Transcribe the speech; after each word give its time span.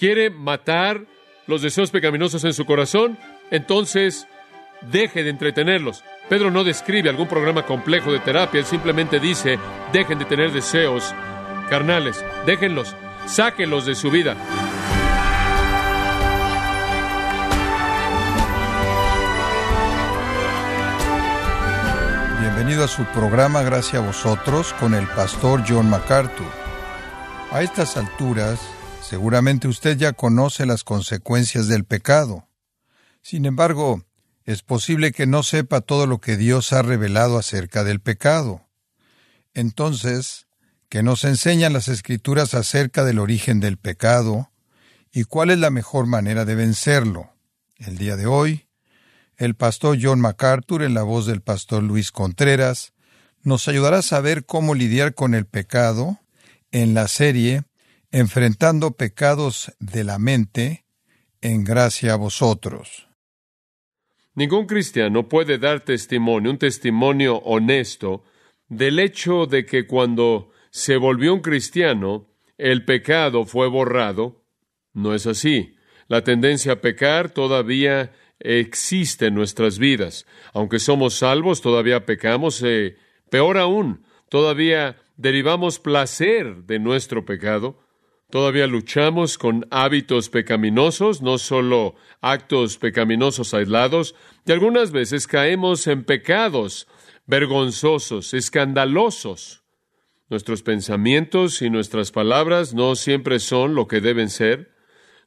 ¿Quiere 0.00 0.30
matar 0.30 1.02
los 1.46 1.60
deseos 1.60 1.90
pecaminosos 1.90 2.42
en 2.44 2.54
su 2.54 2.64
corazón? 2.64 3.18
Entonces, 3.50 4.26
deje 4.80 5.22
de 5.22 5.28
entretenerlos. 5.28 6.02
Pedro 6.30 6.50
no 6.50 6.64
describe 6.64 7.10
algún 7.10 7.28
programa 7.28 7.66
complejo 7.66 8.10
de 8.10 8.18
terapia, 8.18 8.60
él 8.60 8.64
simplemente 8.64 9.20
dice, 9.20 9.58
dejen 9.92 10.18
de 10.18 10.24
tener 10.24 10.52
deseos 10.52 11.14
carnales, 11.68 12.24
déjenlos, 12.46 12.96
sáquenlos 13.26 13.84
de 13.84 13.94
su 13.94 14.10
vida. 14.10 14.36
Bienvenido 22.40 22.84
a 22.84 22.88
su 22.88 23.04
programa 23.04 23.62
Gracias 23.62 24.02
a 24.02 24.06
vosotros 24.06 24.72
con 24.80 24.94
el 24.94 25.06
pastor 25.08 25.62
John 25.68 25.90
MacArthur. 25.90 26.50
A 27.52 27.62
estas 27.62 27.98
alturas, 27.98 28.79
seguramente 29.10 29.66
usted 29.66 29.98
ya 29.98 30.12
conoce 30.12 30.66
las 30.66 30.84
consecuencias 30.84 31.66
del 31.66 31.84
pecado. 31.84 32.46
Sin 33.22 33.44
embargo, 33.44 34.04
es 34.44 34.62
posible 34.62 35.10
que 35.10 35.26
no 35.26 35.42
sepa 35.42 35.80
todo 35.80 36.06
lo 36.06 36.20
que 36.20 36.36
Dios 36.36 36.72
ha 36.72 36.82
revelado 36.82 37.36
acerca 37.36 37.82
del 37.82 37.98
pecado. 37.98 38.68
Entonces, 39.52 40.46
¿qué 40.88 41.02
nos 41.02 41.24
enseñan 41.24 41.72
las 41.72 41.88
escrituras 41.88 42.54
acerca 42.54 43.02
del 43.02 43.18
origen 43.18 43.58
del 43.58 43.78
pecado 43.78 44.52
y 45.10 45.24
cuál 45.24 45.50
es 45.50 45.58
la 45.58 45.70
mejor 45.70 46.06
manera 46.06 46.44
de 46.44 46.54
vencerlo? 46.54 47.32
El 47.78 47.98
día 47.98 48.14
de 48.14 48.26
hoy, 48.26 48.68
el 49.36 49.56
pastor 49.56 49.98
John 50.00 50.20
MacArthur, 50.20 50.84
en 50.84 50.94
la 50.94 51.02
voz 51.02 51.26
del 51.26 51.40
pastor 51.40 51.82
Luis 51.82 52.12
Contreras, 52.12 52.92
nos 53.42 53.66
ayudará 53.66 53.98
a 53.98 54.02
saber 54.02 54.46
cómo 54.46 54.76
lidiar 54.76 55.14
con 55.14 55.34
el 55.34 55.46
pecado 55.46 56.20
en 56.70 56.94
la 56.94 57.08
serie 57.08 57.64
Enfrentando 58.12 58.90
pecados 58.90 59.72
de 59.78 60.02
la 60.02 60.18
mente 60.18 60.84
en 61.40 61.62
gracia 61.62 62.14
a 62.14 62.16
vosotros. 62.16 63.06
Ningún 64.34 64.66
cristiano 64.66 65.28
puede 65.28 65.58
dar 65.58 65.84
testimonio, 65.84 66.50
un 66.50 66.58
testimonio 66.58 67.36
honesto, 67.36 68.24
del 68.68 68.98
hecho 68.98 69.46
de 69.46 69.64
que 69.64 69.86
cuando 69.86 70.50
se 70.70 70.96
volvió 70.96 71.32
un 71.34 71.40
cristiano, 71.40 72.26
el 72.58 72.84
pecado 72.84 73.44
fue 73.44 73.68
borrado. 73.68 74.42
No 74.92 75.14
es 75.14 75.28
así. 75.28 75.76
La 76.08 76.24
tendencia 76.24 76.72
a 76.72 76.80
pecar 76.80 77.30
todavía 77.30 78.10
existe 78.40 79.26
en 79.26 79.34
nuestras 79.34 79.78
vidas. 79.78 80.26
Aunque 80.52 80.80
somos 80.80 81.14
salvos, 81.14 81.62
todavía 81.62 82.06
pecamos. 82.06 82.60
Eh, 82.64 82.96
peor 83.30 83.56
aún, 83.56 84.04
todavía 84.28 84.96
derivamos 85.16 85.78
placer 85.78 86.64
de 86.64 86.80
nuestro 86.80 87.24
pecado. 87.24 87.79
Todavía 88.30 88.68
luchamos 88.68 89.38
con 89.38 89.66
hábitos 89.70 90.28
pecaminosos, 90.28 91.20
no 91.20 91.36
solo 91.38 91.96
actos 92.20 92.78
pecaminosos 92.78 93.54
aislados, 93.54 94.14
y 94.46 94.52
algunas 94.52 94.92
veces 94.92 95.26
caemos 95.26 95.86
en 95.88 96.04
pecados 96.04 96.86
vergonzosos, 97.26 98.32
escandalosos. 98.32 99.64
Nuestros 100.28 100.62
pensamientos 100.62 101.60
y 101.60 101.70
nuestras 101.70 102.12
palabras 102.12 102.72
no 102.72 102.94
siempre 102.94 103.40
son 103.40 103.74
lo 103.74 103.88
que 103.88 104.00
deben 104.00 104.30
ser. 104.30 104.70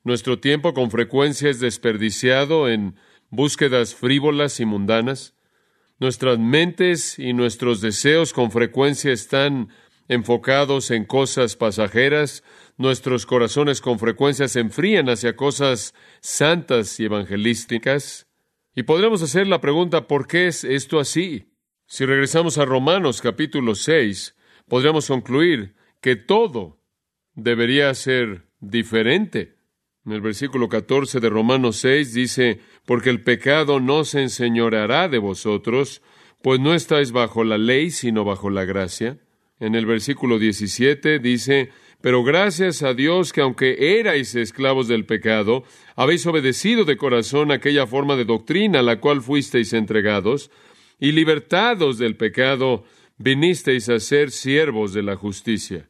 Nuestro 0.05 0.39
tiempo 0.39 0.73
con 0.73 0.89
frecuencia 0.89 1.49
es 1.49 1.59
desperdiciado 1.59 2.69
en 2.69 2.95
búsquedas 3.29 3.95
frívolas 3.95 4.61
y 4.61 4.65
mundanas. 4.65 5.33
Nuestras 5.99 6.39
mentes 6.39 7.19
y 7.19 7.33
nuestros 7.33 7.81
deseos 7.81 8.31
con 8.31 8.49
frecuencia 8.49 9.11
están 9.11 9.69
enfocados 10.07 10.91
en 10.91 11.05
cosas 11.05 11.55
pasajeras, 11.55 12.43
nuestros 12.77 13.25
corazones 13.25 13.81
con 13.81 13.99
frecuencia 13.99 14.47
se 14.47 14.59
enfrían 14.59 15.09
hacia 15.09 15.35
cosas 15.35 15.93
santas 16.21 16.99
y 16.99 17.05
evangelísticas. 17.05 18.27
Y 18.75 18.83
podremos 18.83 19.21
hacer 19.21 19.47
la 19.47 19.61
pregunta, 19.61 20.07
¿por 20.07 20.27
qué 20.27 20.47
es 20.47 20.63
esto 20.63 20.99
así? 20.99 21.53
Si 21.85 22.05
regresamos 22.05 22.57
a 22.57 22.65
Romanos 22.65 23.21
capítulo 23.21 23.75
6, 23.75 24.35
podríamos 24.67 25.07
concluir 25.07 25.75
que 26.01 26.15
todo 26.15 26.81
debería 27.35 27.93
ser 27.93 28.47
diferente. 28.59 29.55
En 30.05 30.11
el 30.11 30.21
versículo 30.21 30.67
14 30.67 31.19
de 31.19 31.29
Romanos 31.29 31.77
6 31.77 32.13
dice, 32.13 32.59
porque 32.85 33.09
el 33.09 33.23
pecado 33.23 33.79
no 33.79 34.03
se 34.03 34.21
enseñoreará 34.21 35.07
de 35.07 35.17
vosotros, 35.17 36.01
pues 36.41 36.59
no 36.59 36.73
estáis 36.73 37.11
bajo 37.11 37.43
la 37.43 37.57
ley, 37.57 37.89
sino 37.89 38.25
bajo 38.25 38.49
la 38.49 38.65
gracia. 38.65 39.19
En 39.59 39.75
el 39.75 39.85
versículo 39.85 40.39
17 40.39 41.19
dice, 41.19 41.69
pero 42.01 42.23
gracias 42.23 42.83
a 42.83 42.93
Dios 42.93 43.31
que 43.31 43.41
aunque 43.41 43.99
erais 43.99 44.35
esclavos 44.35 44.87
del 44.87 45.05
pecado, 45.05 45.63
habéis 45.95 46.25
obedecido 46.25 46.83
de 46.83 46.97
corazón 46.97 47.51
aquella 47.51 47.87
forma 47.87 48.15
de 48.15 48.25
doctrina 48.25 48.79
a 48.79 48.83
la 48.83 48.99
cual 48.99 49.21
fuisteis 49.21 49.71
entregados, 49.73 50.51
y 50.99 51.11
libertados 51.11 51.97
del 51.97 52.15
pecado, 52.15 52.83
vinisteis 53.17 53.89
a 53.89 53.99
ser 53.99 54.31
siervos 54.31 54.93
de 54.93 55.03
la 55.03 55.15
justicia. 55.15 55.89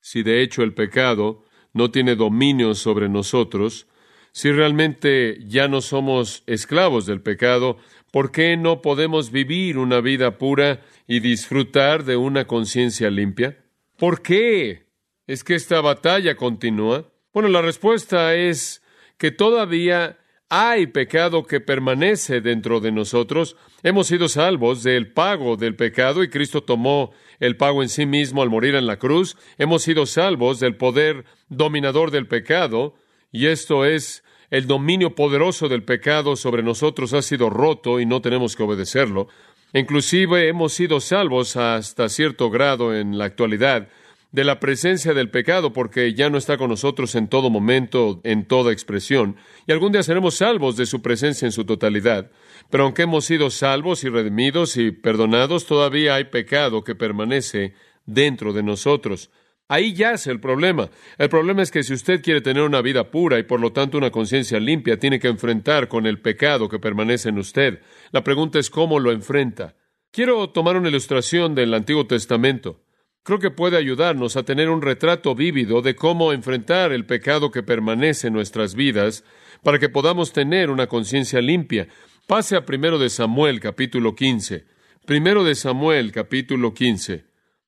Si 0.00 0.22
de 0.22 0.42
hecho 0.42 0.62
el 0.62 0.74
pecado 0.74 1.44
no 1.72 1.90
tiene 1.90 2.14
dominio 2.14 2.74
sobre 2.74 3.08
nosotros, 3.08 3.86
si 4.32 4.52
realmente 4.52 5.38
ya 5.46 5.68
no 5.68 5.80
somos 5.80 6.42
esclavos 6.46 7.06
del 7.06 7.22
pecado, 7.22 7.78
¿por 8.14 8.30
qué 8.30 8.56
no 8.56 8.80
podemos 8.80 9.32
vivir 9.32 9.76
una 9.76 10.00
vida 10.00 10.38
pura 10.38 10.82
y 11.08 11.18
disfrutar 11.18 12.04
de 12.04 12.14
una 12.16 12.46
conciencia 12.46 13.10
limpia? 13.10 13.58
¿Por 13.98 14.22
qué 14.22 14.86
¿Es 15.26 15.42
que 15.42 15.56
esta 15.56 15.80
batalla 15.80 16.36
continúa? 16.36 17.10
Bueno, 17.32 17.48
la 17.48 17.60
respuesta 17.60 18.36
es 18.36 18.84
que 19.18 19.32
todavía 19.32 20.16
hay 20.48 20.86
pecado 20.86 21.42
que 21.42 21.60
permanece 21.60 22.40
dentro 22.40 22.78
de 22.78 22.92
nosotros. 22.92 23.56
Hemos 23.82 24.06
sido 24.06 24.28
salvos 24.28 24.84
del 24.84 25.12
pago 25.12 25.56
del 25.56 25.74
pecado 25.74 26.22
y 26.22 26.30
Cristo 26.30 26.62
tomó 26.62 27.10
el 27.40 27.56
pago 27.56 27.82
en 27.82 27.88
sí 27.88 28.06
mismo 28.06 28.42
al 28.42 28.50
morir 28.50 28.76
en 28.76 28.86
la 28.86 29.00
cruz. 29.00 29.36
Hemos 29.58 29.82
sido 29.82 30.06
salvos 30.06 30.60
del 30.60 30.76
poder 30.76 31.24
dominador 31.48 32.12
del 32.12 32.28
pecado 32.28 32.94
y 33.32 33.46
esto 33.46 33.84
es 33.84 34.23
el 34.50 34.66
dominio 34.66 35.14
poderoso 35.14 35.68
del 35.68 35.82
pecado 35.82 36.36
sobre 36.36 36.62
nosotros 36.62 37.12
ha 37.12 37.22
sido 37.22 37.50
roto 37.50 38.00
y 38.00 38.06
no 38.06 38.20
tenemos 38.20 38.56
que 38.56 38.62
obedecerlo. 38.62 39.28
Inclusive 39.72 40.48
hemos 40.48 40.72
sido 40.72 41.00
salvos 41.00 41.56
hasta 41.56 42.08
cierto 42.08 42.50
grado 42.50 42.94
en 42.94 43.18
la 43.18 43.24
actualidad 43.24 43.88
de 44.34 44.42
la 44.42 44.58
presencia 44.58 45.14
del 45.14 45.30
pecado, 45.30 45.72
porque 45.72 46.12
ya 46.12 46.28
no 46.28 46.38
está 46.38 46.58
con 46.58 46.68
nosotros 46.68 47.14
en 47.14 47.28
todo 47.28 47.50
momento, 47.50 48.20
en 48.24 48.44
toda 48.46 48.72
expresión, 48.72 49.36
y 49.64 49.70
algún 49.70 49.92
día 49.92 50.02
seremos 50.02 50.34
salvos 50.34 50.76
de 50.76 50.86
su 50.86 51.02
presencia 51.02 51.46
en 51.46 51.52
su 51.52 51.64
totalidad. 51.64 52.32
Pero 52.68 52.82
aunque 52.82 53.02
hemos 53.02 53.26
sido 53.26 53.50
salvos 53.50 54.02
y 54.02 54.08
redimidos 54.08 54.76
y 54.76 54.90
perdonados, 54.90 55.66
todavía 55.66 56.16
hay 56.16 56.24
pecado 56.24 56.82
que 56.82 56.96
permanece 56.96 57.74
dentro 58.06 58.52
de 58.52 58.64
nosotros. 58.64 59.30
Ahí 59.68 59.94
yace 59.94 60.30
el 60.30 60.40
problema. 60.40 60.90
El 61.18 61.28
problema 61.28 61.62
es 61.62 61.70
que 61.70 61.82
si 61.82 61.94
usted 61.94 62.22
quiere 62.22 62.40
tener 62.40 62.62
una 62.62 62.82
vida 62.82 63.10
pura 63.10 63.38
y 63.38 63.44
por 63.44 63.60
lo 63.60 63.72
tanto 63.72 63.98
una 63.98 64.10
conciencia 64.10 64.60
limpia, 64.60 64.98
tiene 64.98 65.18
que 65.18 65.28
enfrentar 65.28 65.88
con 65.88 66.06
el 66.06 66.20
pecado 66.20 66.68
que 66.68 66.78
permanece 66.78 67.30
en 67.30 67.38
usted. 67.38 67.80
La 68.12 68.22
pregunta 68.22 68.58
es 68.58 68.68
cómo 68.70 69.00
lo 69.00 69.10
enfrenta. 69.10 69.74
Quiero 70.10 70.50
tomar 70.50 70.76
una 70.76 70.90
ilustración 70.90 71.54
del 71.54 71.72
Antiguo 71.74 72.06
Testamento 72.06 72.84
creo 73.24 73.38
que 73.38 73.50
puede 73.50 73.76
ayudarnos 73.76 74.36
a 74.36 74.44
tener 74.44 74.68
un 74.68 74.82
retrato 74.82 75.34
vívido 75.34 75.82
de 75.82 75.96
cómo 75.96 76.32
enfrentar 76.32 76.92
el 76.92 77.06
pecado 77.06 77.50
que 77.50 77.62
permanece 77.62 78.28
en 78.28 78.34
nuestras 78.34 78.74
vidas 78.74 79.24
para 79.62 79.78
que 79.78 79.88
podamos 79.88 80.32
tener 80.32 80.70
una 80.70 80.86
conciencia 80.86 81.40
limpia. 81.40 81.88
Pase 82.28 82.54
a 82.54 82.66
primero 82.66 82.98
de 82.98 83.08
Samuel 83.08 83.60
capítulo 83.60 84.14
15. 84.14 84.66
Primero 85.06 85.42
de 85.42 85.54
Samuel 85.54 86.12
capítulo 86.12 86.74
15. 86.74 87.24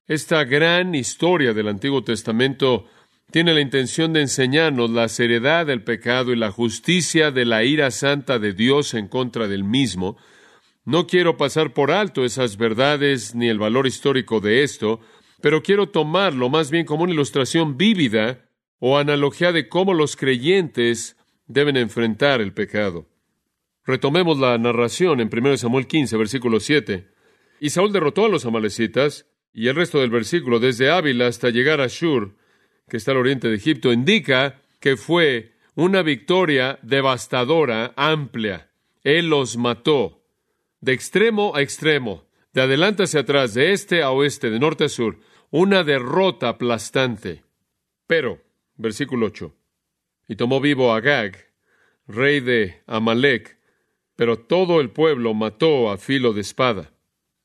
Esta 0.08 0.44
gran 0.44 0.94
historia 0.94 1.52
del 1.52 1.66
Antiguo 1.66 2.04
Testamento 2.04 2.86
tiene 3.32 3.52
la 3.52 3.60
intención 3.60 4.12
de 4.12 4.20
enseñarnos 4.20 4.88
la 4.90 5.08
seriedad 5.08 5.66
del 5.66 5.82
pecado 5.82 6.32
y 6.32 6.36
la 6.36 6.52
justicia 6.52 7.32
de 7.32 7.44
la 7.44 7.64
ira 7.64 7.90
santa 7.90 8.38
de 8.38 8.52
Dios 8.52 8.94
en 8.94 9.08
contra 9.08 9.48
del 9.48 9.64
mismo. 9.64 10.16
No 10.84 11.08
quiero 11.08 11.36
pasar 11.36 11.74
por 11.74 11.90
alto 11.90 12.24
esas 12.24 12.56
verdades 12.56 13.34
ni 13.34 13.48
el 13.48 13.58
valor 13.58 13.88
histórico 13.88 14.38
de 14.38 14.62
esto, 14.62 15.00
pero 15.40 15.60
quiero 15.60 15.88
tomarlo 15.88 16.48
más 16.50 16.70
bien 16.70 16.86
como 16.86 17.02
una 17.02 17.12
ilustración 17.12 17.76
vívida 17.76 18.48
o 18.78 18.98
analogía 18.98 19.50
de 19.50 19.68
cómo 19.68 19.92
los 19.92 20.14
creyentes 20.14 21.16
deben 21.48 21.76
enfrentar 21.76 22.40
el 22.40 22.52
pecado. 22.52 23.08
Retomemos 23.84 24.38
la 24.38 24.56
narración 24.56 25.20
en 25.20 25.28
1 25.32 25.56
Samuel 25.56 25.88
15, 25.88 26.16
versículo 26.16 26.60
7. 26.60 27.08
Y 27.58 27.70
Saúl 27.70 27.92
derrotó 27.92 28.26
a 28.26 28.28
los 28.28 28.46
amalecitas, 28.46 29.26
y 29.56 29.68
el 29.68 29.74
resto 29.74 30.00
del 30.00 30.10
versículo, 30.10 30.60
desde 30.60 30.90
Ávila 30.90 31.28
hasta 31.28 31.48
llegar 31.48 31.80
a 31.80 31.86
Shur, 31.86 32.36
que 32.90 32.98
está 32.98 33.12
al 33.12 33.16
oriente 33.16 33.48
de 33.48 33.56
Egipto, 33.56 33.90
indica 33.90 34.60
que 34.80 34.98
fue 34.98 35.54
una 35.74 36.02
victoria 36.02 36.78
devastadora, 36.82 37.94
amplia. 37.96 38.70
Él 39.02 39.30
los 39.30 39.56
mató, 39.56 40.22
de 40.82 40.92
extremo 40.92 41.56
a 41.56 41.62
extremo, 41.62 42.26
de 42.52 42.60
adelante 42.60 43.04
hacia 43.04 43.20
atrás, 43.20 43.54
de 43.54 43.72
este 43.72 44.02
a 44.02 44.10
oeste, 44.10 44.50
de 44.50 44.58
norte 44.58 44.84
a 44.84 44.88
sur, 44.90 45.20
una 45.50 45.84
derrota 45.84 46.50
aplastante. 46.50 47.42
Pero, 48.06 48.42
versículo 48.76 49.24
8, 49.24 49.56
y 50.28 50.36
tomó 50.36 50.60
vivo 50.60 50.92
a 50.92 50.98
Agag, 50.98 51.34
rey 52.06 52.40
de 52.40 52.82
Amalek, 52.86 53.58
pero 54.16 54.38
todo 54.38 54.82
el 54.82 54.90
pueblo 54.90 55.32
mató 55.32 55.90
a 55.90 55.96
filo 55.96 56.34
de 56.34 56.42
espada. 56.42 56.92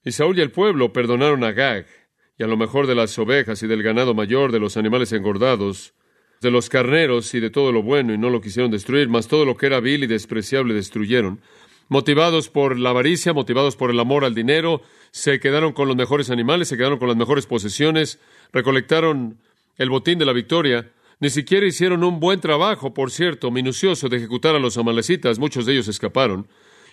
Y 0.04 0.12
Saúl 0.12 0.40
y 0.40 0.42
el 0.42 0.52
pueblo 0.52 0.92
perdonaron 0.92 1.46
a 1.46 1.50
Agag, 1.50 2.01
y 2.42 2.44
a 2.44 2.48
lo 2.48 2.58
mejor 2.58 2.88
de 2.88 2.96
las 2.96 3.20
ovejas 3.20 3.62
y 3.62 3.68
del 3.68 3.84
ganado 3.84 4.16
mayor, 4.16 4.52
de 4.52 4.60
los 4.60 4.76
animales 4.76 5.12
engordados, 5.12 5.94
de 6.42 6.50
los 6.50 6.70
carneros 6.70 7.36
y 7.36 7.40
de 7.40 7.52
todo 7.52 7.72
lo 7.72 7.84
bueno, 7.84 8.16
y 8.16 8.18
no 8.18 8.32
lo 8.32 8.42
quisieron 8.42 8.72
destruir, 8.72 9.10
mas 9.10 9.28
todo 9.28 9.46
lo 9.46 9.56
que 9.56 9.68
era 9.68 9.80
vil 9.80 10.06
y 10.06 10.08
despreciable 10.08 10.74
destruyeron. 10.74 11.40
Motivados 11.88 12.50
por 12.50 12.80
la 12.80 12.90
avaricia, 12.90 13.32
motivados 13.32 13.76
por 13.76 13.92
el 13.92 14.00
amor 14.00 14.26
al 14.26 14.34
dinero, 14.34 14.82
se 15.12 15.40
quedaron 15.40 15.72
con 15.72 15.88
los 15.88 15.96
mejores 15.96 16.32
animales, 16.32 16.68
se 16.68 16.78
quedaron 16.78 16.98
con 16.98 17.10
las 17.10 17.18
mejores 17.18 17.46
posesiones, 17.46 18.18
recolectaron 18.52 19.38
el 19.78 19.92
botín 19.92 20.18
de 20.18 20.26
la 20.26 20.34
victoria, 20.34 20.92
ni 21.20 21.30
siquiera 21.30 21.68
hicieron 21.68 22.04
un 22.04 22.20
buen 22.20 22.40
trabajo, 22.40 22.92
por 22.92 23.12
cierto, 23.12 23.52
minucioso 23.52 24.10
de 24.10 24.18
ejecutar 24.18 24.56
a 24.56 24.60
los 24.60 24.80
amalecitas, 24.80 25.38
muchos 25.38 25.68
de 25.68 25.74
ellos 25.74 25.90
escaparon. 25.90 26.48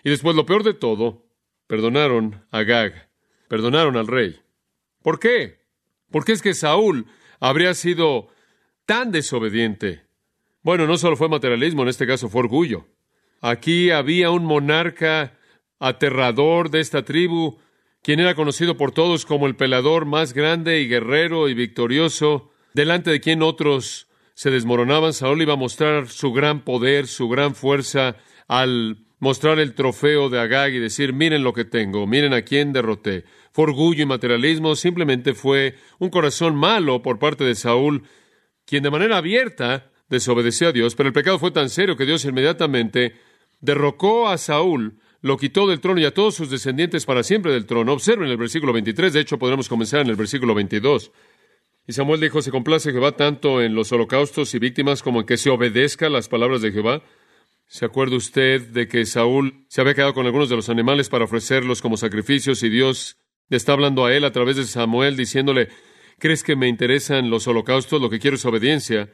Y 0.05 0.11
después, 0.11 0.37
lo 0.37 0.45
peor 0.45 0.63
de 0.63 0.75
todo, 0.75 1.25
perdonaron 1.67 2.45
a 2.51 2.65
Gag, 2.65 3.09
perdonaron 3.49 3.97
al 3.97 4.09
rey. 4.09 4.43
¿Por 5.03 5.19
qué? 5.19 5.61
Porque 6.11 6.33
es 6.33 6.43
que 6.43 6.55
Saúl 6.55 7.07
habría 7.41 7.75
sido 7.75 8.29
tan 8.87 9.13
desobediente. 9.13 10.03
Bueno, 10.63 10.87
no 10.87 10.99
solo 10.99 11.17
fue 11.17 11.29
materialismo, 11.29 11.83
en 11.83 11.89
este 11.89 12.07
caso 12.07 12.29
fue 12.29 12.41
orgullo. 12.41 12.87
Aquí 13.41 13.91
había 13.91 14.31
un 14.31 14.45
monarca 14.45 15.39
aterrador 15.79 16.71
de 16.71 16.81
esta 16.81 17.05
tribu, 17.05 17.59
quien 18.03 18.21
era 18.21 18.35
conocido 18.35 18.77
por 18.77 18.93
todos 18.93 19.27
como 19.27 19.47
el 19.47 19.57
pelador 19.57 20.07
más 20.07 20.33
grande 20.33 20.81
y 20.81 20.89
guerrero 20.89 21.49
y 21.49 21.55
victorioso, 21.55 22.51
delante 22.75 23.11
de 23.11 23.21
quien 23.21 23.43
otros 23.43 24.09
se 24.35 24.51
desmoronaban, 24.51 25.13
Saúl 25.13 25.43
iba 25.43 25.55
a 25.55 25.57
mostrar 25.57 26.09
su 26.09 26.33
gran 26.33 26.61
poder, 26.61 27.07
su 27.09 27.29
gran 27.29 27.55
fuerza, 27.55 28.17
al 28.47 29.05
mostrar 29.19 29.59
el 29.59 29.75
trofeo 29.75 30.29
de 30.29 30.39
Agag 30.41 30.73
y 30.73 30.79
decir, 30.79 31.13
miren 31.13 31.43
lo 31.43 31.53
que 31.53 31.65
tengo, 31.65 32.07
miren 32.07 32.33
a 32.33 32.43
quién 32.43 32.73
derroté. 32.73 33.25
Fue 33.53 33.65
orgullo 33.65 34.03
y 34.03 34.07
materialismo, 34.07 34.77
simplemente 34.77 35.35
fue 35.35 35.75
un 35.99 36.11
corazón 36.11 36.55
malo 36.57 37.03
por 37.03 37.19
parte 37.19 37.45
de 37.45 37.55
Saúl, 37.55 38.05
quien 38.65 38.83
de 38.83 38.91
manera 38.91 39.17
abierta 39.17 39.91
desobedeció 40.09 40.69
a 40.69 40.73
Dios, 40.73 40.95
pero 40.95 41.09
el 41.09 41.13
pecado 41.13 41.39
fue 41.39 41.51
tan 41.51 41.69
serio 41.69 41.97
que 41.97 42.07
Dios 42.07 42.25
inmediatamente 42.25 43.15
derrocó 43.61 44.29
a 44.29 44.39
Saúl, 44.39 44.99
lo 45.21 45.37
quitó 45.37 45.67
del 45.67 45.81
trono 45.81 46.01
y 46.01 46.05
a 46.05 46.15
todos 46.15 46.35
sus 46.35 46.51
descendientes 46.51 47.05
para 47.05 47.23
siempre 47.23 47.53
del 47.53 47.67
trono. 47.67 47.93
Observen 47.93 48.29
el 48.29 48.37
versículo 48.37 48.73
23, 48.73 49.13
de 49.13 49.21
hecho 49.21 49.39
podremos 49.39 49.69
comenzar 49.69 50.01
en 50.01 50.09
el 50.09 50.17
versículo 50.17 50.55
22. 50.55 51.11
Y 51.87 51.93
Samuel 51.93 52.21
dijo, 52.21 52.43
se 52.43 52.51
complace 52.51 52.93
Jehová 52.93 53.13
tanto 53.13 53.63
en 53.63 53.75
los 53.75 53.91
holocaustos 53.93 54.55
y 54.55 54.59
víctimas 54.59 55.03
como 55.03 55.21
en 55.21 55.27
que 55.27 55.39
se 55.39 55.51
obedezca 55.51 56.09
las 56.09 56.29
palabras 56.29 56.61
de 56.61 56.71
Jehová. 56.71 57.03
¿Se 57.67 57.85
acuerda 57.85 58.17
usted 58.17 58.61
de 58.69 58.89
que 58.89 59.05
Saúl 59.07 59.65
se 59.69 59.81
había 59.81 59.95
quedado 59.95 60.15
con 60.15 60.27
algunos 60.27 60.49
de 60.49 60.57
los 60.57 60.69
animales 60.69 61.09
para 61.09 61.25
ofrecerlos 61.25 61.83
como 61.83 61.97
sacrificios 61.97 62.63
y 62.63 62.69
Dios 62.69 63.17
está 63.57 63.73
hablando 63.73 64.05
a 64.05 64.15
él 64.15 64.25
a 64.25 64.33
través 64.33 64.57
de 64.57 64.65
Samuel 64.65 65.17
diciéndole, 65.17 65.69
¿crees 66.19 66.43
que 66.43 66.57
me 66.57 66.69
interesan 66.69 67.31
los 67.31 67.47
holocaustos? 67.47 68.01
Lo 68.01 68.11
que 68.11 68.19
quiero 68.19 68.37
es 68.37 68.45
obediencia. 68.45 69.11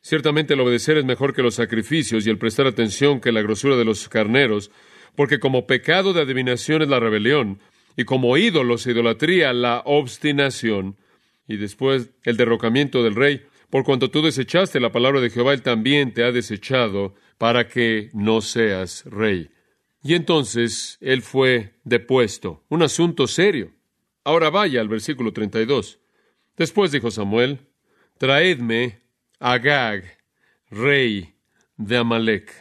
Ciertamente 0.00 0.54
el 0.54 0.60
obedecer 0.60 0.98
es 0.98 1.04
mejor 1.04 1.34
que 1.34 1.42
los 1.42 1.54
sacrificios 1.54 2.26
y 2.26 2.30
el 2.30 2.38
prestar 2.38 2.66
atención 2.66 3.20
que 3.20 3.32
la 3.32 3.42
grosura 3.42 3.76
de 3.76 3.84
los 3.84 4.08
carneros, 4.08 4.70
porque 5.14 5.38
como 5.38 5.66
pecado 5.66 6.12
de 6.12 6.22
adivinación 6.22 6.82
es 6.82 6.88
la 6.88 7.00
rebelión, 7.00 7.60
y 7.96 8.04
como 8.04 8.36
ídolos 8.36 8.86
e 8.86 8.92
idolatría 8.92 9.52
la 9.52 9.82
obstinación 9.84 10.96
y 11.46 11.56
después 11.56 12.10
el 12.24 12.36
derrocamiento 12.36 13.02
del 13.02 13.14
rey, 13.14 13.42
por 13.70 13.84
cuanto 13.84 14.10
tú 14.10 14.22
desechaste 14.22 14.80
la 14.80 14.92
palabra 14.92 15.20
de 15.20 15.30
Jehová, 15.30 15.52
él 15.52 15.62
también 15.62 16.12
te 16.12 16.24
ha 16.24 16.32
desechado 16.32 17.14
para 17.38 17.68
que 17.68 18.10
no 18.12 18.40
seas 18.40 19.04
rey. 19.06 19.50
Y 20.02 20.14
entonces 20.14 20.98
él 21.00 21.22
fue 21.22 21.74
depuesto, 21.84 22.64
un 22.68 22.82
asunto 22.82 23.26
serio. 23.26 23.72
Ahora 24.24 24.50
vaya 24.50 24.80
al 24.80 24.88
versículo 24.88 25.32
32. 25.32 25.98
Después 26.56 26.92
dijo 26.92 27.10
Samuel, 27.10 27.60
traedme 28.18 29.00
a 29.38 29.52
Agag, 29.52 30.04
rey 30.70 31.34
de 31.76 31.96
Amalek. 31.96 32.52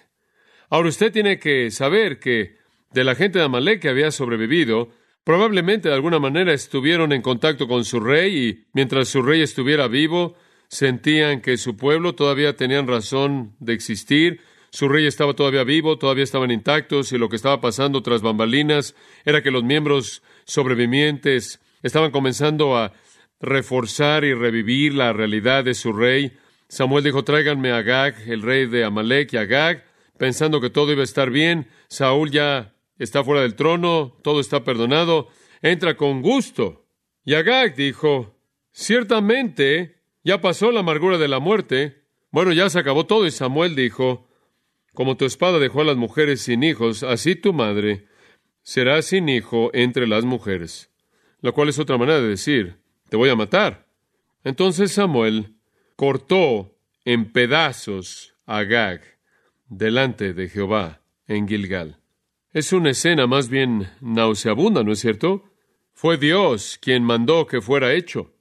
Ahora 0.70 0.90
usted 0.90 1.12
tiene 1.12 1.40
que 1.40 1.72
saber 1.72 2.20
que 2.20 2.58
de 2.92 3.04
la 3.04 3.16
gente 3.16 3.40
de 3.40 3.46
Amalek 3.46 3.82
que 3.82 3.90
había 3.90 4.12
sobrevivido, 4.12 4.92
Probablemente 5.24 5.90
de 5.90 5.96
alguna 5.96 6.20
manera 6.20 6.52
estuvieron 6.52 7.12
en 7.12 7.22
contacto 7.22 7.68
con 7.68 7.86
su 7.86 8.00
rey 8.00 8.38
y 8.38 8.66
mientras 8.74 9.08
su 9.08 9.22
rey 9.22 9.42
estuviera 9.42 9.88
vivo, 9.88 10.36
sentían 10.68 11.42
que 11.42 11.58
su 11.58 11.78
pueblo 11.78 12.16
todavía 12.16 12.56
tenían 12.56 12.88
razón 12.88 13.56
de 13.60 13.74
existir, 13.74 14.42
su 14.72 14.88
rey 14.88 15.06
estaba 15.06 15.34
todavía 15.34 15.66
vivo, 15.66 15.98
todavía 15.98 16.24
estaban 16.24 16.50
intactos 16.50 17.12
y 17.12 17.18
lo 17.18 17.28
que 17.28 17.36
estaba 17.36 17.60
pasando 17.60 18.02
tras 18.02 18.22
bambalinas 18.22 18.96
era 19.26 19.44
que 19.44 19.52
los 19.52 19.66
miembros 19.66 20.24
sobrevivientes 20.46 21.60
estaban 21.84 22.12
comenzando 22.12 22.78
a 22.78 22.94
reforzar 23.42 24.24
y 24.24 24.34
revivir 24.34 24.94
la 24.94 25.12
realidad 25.12 25.66
de 25.66 25.74
su 25.74 25.92
rey. 25.92 26.38
Samuel 26.70 27.04
dijo, 27.04 27.26
tráiganme 27.26 27.72
a 27.72 27.78
Agag, 27.78 28.16
el 28.28 28.42
rey 28.42 28.66
de 28.66 28.86
Amalek 28.86 29.34
y 29.34 29.38
Agag, 29.38 29.84
pensando 30.18 30.62
que 30.62 30.70
todo 30.70 30.94
iba 30.94 31.02
a 31.02 31.04
estar 31.04 31.32
bien. 31.32 31.68
Saúl 31.90 32.32
ya 32.32 32.74
está 32.98 33.26
fuera 33.26 33.42
del 33.42 33.56
trono, 33.56 34.18
todo 34.24 34.40
está 34.40 34.64
perdonado, 34.64 35.28
entra 35.62 35.98
con 35.98 36.22
gusto. 36.22 36.86
Y 37.26 37.34
Agag 37.34 37.76
dijo, 37.76 38.40
ciertamente 38.72 39.98
ya 40.24 40.40
pasó 40.40 40.72
la 40.72 40.80
amargura 40.80 41.18
de 41.18 41.28
la 41.28 41.40
muerte, 41.40 42.06
bueno, 42.32 42.54
ya 42.54 42.70
se 42.70 42.80
acabó 42.80 43.06
todo, 43.06 43.28
y 43.28 43.32
Samuel 43.32 43.76
dijo, 43.76 44.31
como 44.94 45.18
tu 45.18 45.26
espada 45.26 45.60
dejó 45.60 45.82
a 45.82 45.86
las 45.86 45.98
mujeres 45.98 46.42
sin 46.42 46.64
hijos, 46.64 47.04
así 47.04 47.36
tu 47.36 47.54
madre 47.54 48.08
será 48.64 49.02
sin 49.02 49.30
hijo 49.30 49.72
entre 49.74 50.08
las 50.08 50.26
mujeres, 50.26 50.92
lo 51.42 51.54
cual 51.54 51.70
es 51.70 51.80
otra 51.80 51.98
manera 51.98 52.20
de 52.22 52.28
decir, 52.28 52.78
te 53.10 53.18
voy 53.18 53.30
a 53.30 53.36
matar. 53.36 53.88
Entonces 54.44 54.92
Samuel 54.92 55.56
cortó 55.96 56.78
en 57.06 57.32
pedazos 57.32 58.36
a 58.46 58.60
Agag 58.60 59.02
delante 59.68 60.34
de 60.34 60.50
Jehová 60.50 61.02
en 61.28 61.48
Gilgal. 61.48 61.98
Es 62.54 62.74
una 62.74 62.90
escena 62.90 63.28
más 63.28 63.50
bien 63.50 63.90
nauseabunda, 64.02 64.84
¿no 64.84 64.92
es 64.92 65.00
cierto? 65.00 65.46
Fue 65.94 66.18
Dios 66.18 66.78
quien 66.82 67.04
mandó 67.04 67.48
que 67.48 67.62
fuera 67.62 67.94
hecho. 67.94 68.34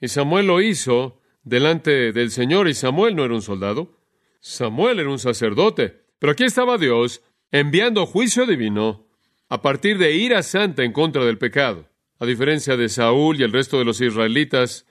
Y 0.00 0.08
Samuel 0.08 0.46
lo 0.46 0.60
hizo 0.60 1.20
delante 1.42 2.12
del 2.12 2.30
Señor, 2.30 2.68
y 2.68 2.74
Samuel 2.74 3.16
no 3.16 3.24
era 3.24 3.34
un 3.34 3.42
soldado. 3.42 3.95
Samuel 4.48 5.00
era 5.00 5.10
un 5.10 5.18
sacerdote. 5.18 6.04
Pero 6.20 6.30
aquí 6.30 6.44
estaba 6.44 6.78
Dios 6.78 7.20
enviando 7.50 8.06
juicio 8.06 8.46
divino 8.46 9.08
a 9.48 9.60
partir 9.60 9.98
de 9.98 10.14
ira 10.14 10.44
santa 10.44 10.84
en 10.84 10.92
contra 10.92 11.24
del 11.24 11.36
pecado. 11.36 11.88
A 12.20 12.26
diferencia 12.26 12.76
de 12.76 12.88
Saúl 12.88 13.40
y 13.40 13.42
el 13.42 13.52
resto 13.52 13.76
de 13.80 13.84
los 13.84 14.00
israelitas, 14.00 14.86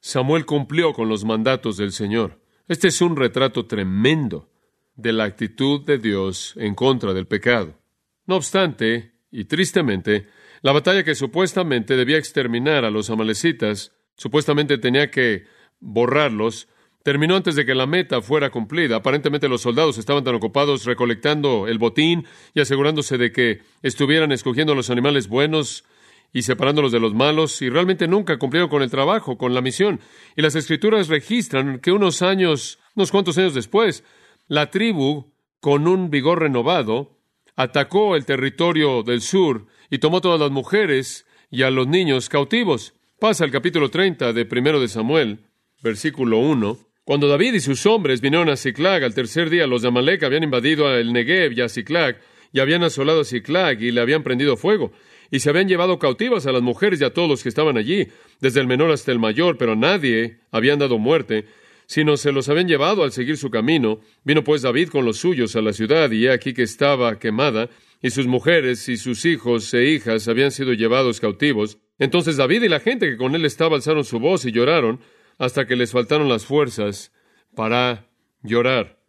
Samuel 0.00 0.44
cumplió 0.44 0.92
con 0.92 1.08
los 1.08 1.24
mandatos 1.24 1.78
del 1.78 1.92
Señor. 1.92 2.42
Este 2.68 2.88
es 2.88 3.00
un 3.00 3.16
retrato 3.16 3.64
tremendo 3.64 4.50
de 4.96 5.14
la 5.14 5.24
actitud 5.24 5.82
de 5.86 5.96
Dios 5.96 6.52
en 6.58 6.74
contra 6.74 7.14
del 7.14 7.26
pecado. 7.26 7.80
No 8.26 8.36
obstante, 8.36 9.14
y 9.30 9.46
tristemente, 9.46 10.26
la 10.60 10.72
batalla 10.72 11.04
que 11.04 11.14
supuestamente 11.14 11.96
debía 11.96 12.18
exterminar 12.18 12.84
a 12.84 12.90
los 12.90 13.08
amalecitas, 13.08 13.96
supuestamente 14.14 14.76
tenía 14.76 15.10
que 15.10 15.46
borrarlos, 15.80 16.68
terminó 17.02 17.36
antes 17.36 17.54
de 17.54 17.64
que 17.64 17.74
la 17.74 17.86
meta 17.86 18.20
fuera 18.20 18.50
cumplida. 18.50 18.96
Aparentemente 18.96 19.48
los 19.48 19.62
soldados 19.62 19.98
estaban 19.98 20.24
tan 20.24 20.34
ocupados 20.34 20.84
recolectando 20.84 21.66
el 21.66 21.78
botín 21.78 22.26
y 22.54 22.60
asegurándose 22.60 23.18
de 23.18 23.32
que 23.32 23.62
estuvieran 23.82 24.32
escogiendo 24.32 24.74
los 24.74 24.90
animales 24.90 25.28
buenos 25.28 25.84
y 26.32 26.42
separándolos 26.42 26.92
de 26.92 27.00
los 27.00 27.12
malos, 27.12 27.60
y 27.60 27.68
realmente 27.70 28.06
nunca 28.06 28.38
cumplieron 28.38 28.70
con 28.70 28.82
el 28.82 28.90
trabajo, 28.90 29.36
con 29.36 29.52
la 29.52 29.62
misión. 29.62 30.00
Y 30.36 30.42
las 30.42 30.54
escrituras 30.54 31.08
registran 31.08 31.80
que 31.80 31.90
unos 31.90 32.22
años, 32.22 32.78
unos 32.94 33.10
cuantos 33.10 33.36
años 33.38 33.54
después, 33.54 34.04
la 34.46 34.70
tribu, 34.70 35.32
con 35.60 35.88
un 35.88 36.08
vigor 36.08 36.40
renovado, 36.40 37.18
atacó 37.56 38.14
el 38.14 38.26
territorio 38.26 39.02
del 39.02 39.22
sur 39.22 39.66
y 39.90 39.98
tomó 39.98 40.20
todas 40.20 40.40
las 40.40 40.50
mujeres 40.52 41.26
y 41.50 41.62
a 41.62 41.70
los 41.70 41.88
niños 41.88 42.28
cautivos. 42.28 42.94
Pasa 43.18 43.44
el 43.44 43.50
capítulo 43.50 43.90
30 43.90 44.32
de 44.32 44.44
primero 44.46 44.80
de 44.80 44.88
Samuel, 44.88 45.46
versículo 45.82 46.38
1. 46.38 46.89
Cuando 47.04 47.28
David 47.28 47.54
y 47.54 47.60
sus 47.60 47.86
hombres 47.86 48.20
vinieron 48.20 48.48
a 48.50 48.56
Ciclag 48.56 49.02
al 49.02 49.14
tercer 49.14 49.48
día, 49.48 49.66
los 49.66 49.82
de 49.82 49.88
Amalek 49.88 50.22
habían 50.22 50.42
invadido 50.42 50.94
el 50.94 51.12
Negev 51.12 51.52
y 51.52 51.60
a 51.62 51.68
Ciclag, 51.68 52.20
y 52.52 52.60
habían 52.60 52.82
asolado 52.82 53.20
a 53.20 53.24
Ciclag 53.24 53.80
y 53.82 53.90
le 53.90 54.00
habían 54.00 54.22
prendido 54.22 54.56
fuego, 54.56 54.92
y 55.30 55.40
se 55.40 55.48
habían 55.48 55.68
llevado 55.68 55.98
cautivas 55.98 56.46
a 56.46 56.52
las 56.52 56.62
mujeres 56.62 57.00
y 57.00 57.04
a 57.04 57.14
todos 57.14 57.28
los 57.28 57.42
que 57.42 57.48
estaban 57.48 57.78
allí, 57.78 58.08
desde 58.40 58.60
el 58.60 58.66
menor 58.66 58.90
hasta 58.90 59.12
el 59.12 59.18
mayor, 59.18 59.56
pero 59.56 59.72
a 59.72 59.76
nadie 59.76 60.40
habían 60.50 60.78
dado 60.78 60.98
muerte, 60.98 61.46
sino 61.86 62.16
se 62.16 62.32
los 62.32 62.48
habían 62.48 62.68
llevado 62.68 63.02
al 63.02 63.12
seguir 63.12 63.36
su 63.36 63.50
camino. 63.50 64.00
Vino 64.22 64.44
pues 64.44 64.62
David 64.62 64.90
con 64.90 65.04
los 65.04 65.16
suyos 65.16 65.56
a 65.56 65.62
la 65.62 65.72
ciudad, 65.72 66.10
y 66.12 66.26
he 66.26 66.30
aquí 66.30 66.52
que 66.52 66.62
estaba 66.62 67.18
quemada, 67.18 67.70
y 68.02 68.10
sus 68.10 68.26
mujeres 68.26 68.88
y 68.88 68.96
sus 68.96 69.24
hijos 69.24 69.72
e 69.74 69.86
hijas 69.86 70.28
habían 70.28 70.50
sido 70.50 70.72
llevados 70.74 71.18
cautivos. 71.18 71.78
Entonces 71.98 72.36
David 72.36 72.62
y 72.62 72.68
la 72.68 72.80
gente 72.80 73.10
que 73.10 73.16
con 73.16 73.34
él 73.34 73.44
estaba 73.44 73.76
alzaron 73.76 74.04
su 74.04 74.20
voz 74.20 74.44
y 74.44 74.52
lloraron, 74.52 75.00
hasta 75.40 75.66
que 75.66 75.74
les 75.74 75.90
faltaron 75.90 76.28
las 76.28 76.44
fuerzas 76.44 77.12
para 77.56 78.06
llorar. 78.42 79.00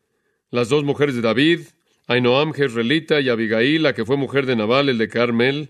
las 0.49 0.69
dos 0.69 0.83
mujeres 0.83 1.15
de 1.15 1.21
David, 1.21 1.59
Ainoam 2.07 2.53
Jezreelita 2.53 3.21
y 3.21 3.29
Abigail, 3.29 3.83
la 3.83 3.93
que 3.93 4.05
fue 4.05 4.17
mujer 4.17 4.45
de 4.45 4.55
Nabal, 4.55 4.89
el 4.89 4.97
de 4.97 5.07
Carmel, 5.07 5.69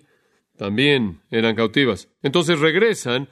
también 0.58 1.22
eran 1.30 1.56
cautivas. 1.56 2.10
Entonces 2.24 2.60
regresan 2.60 3.28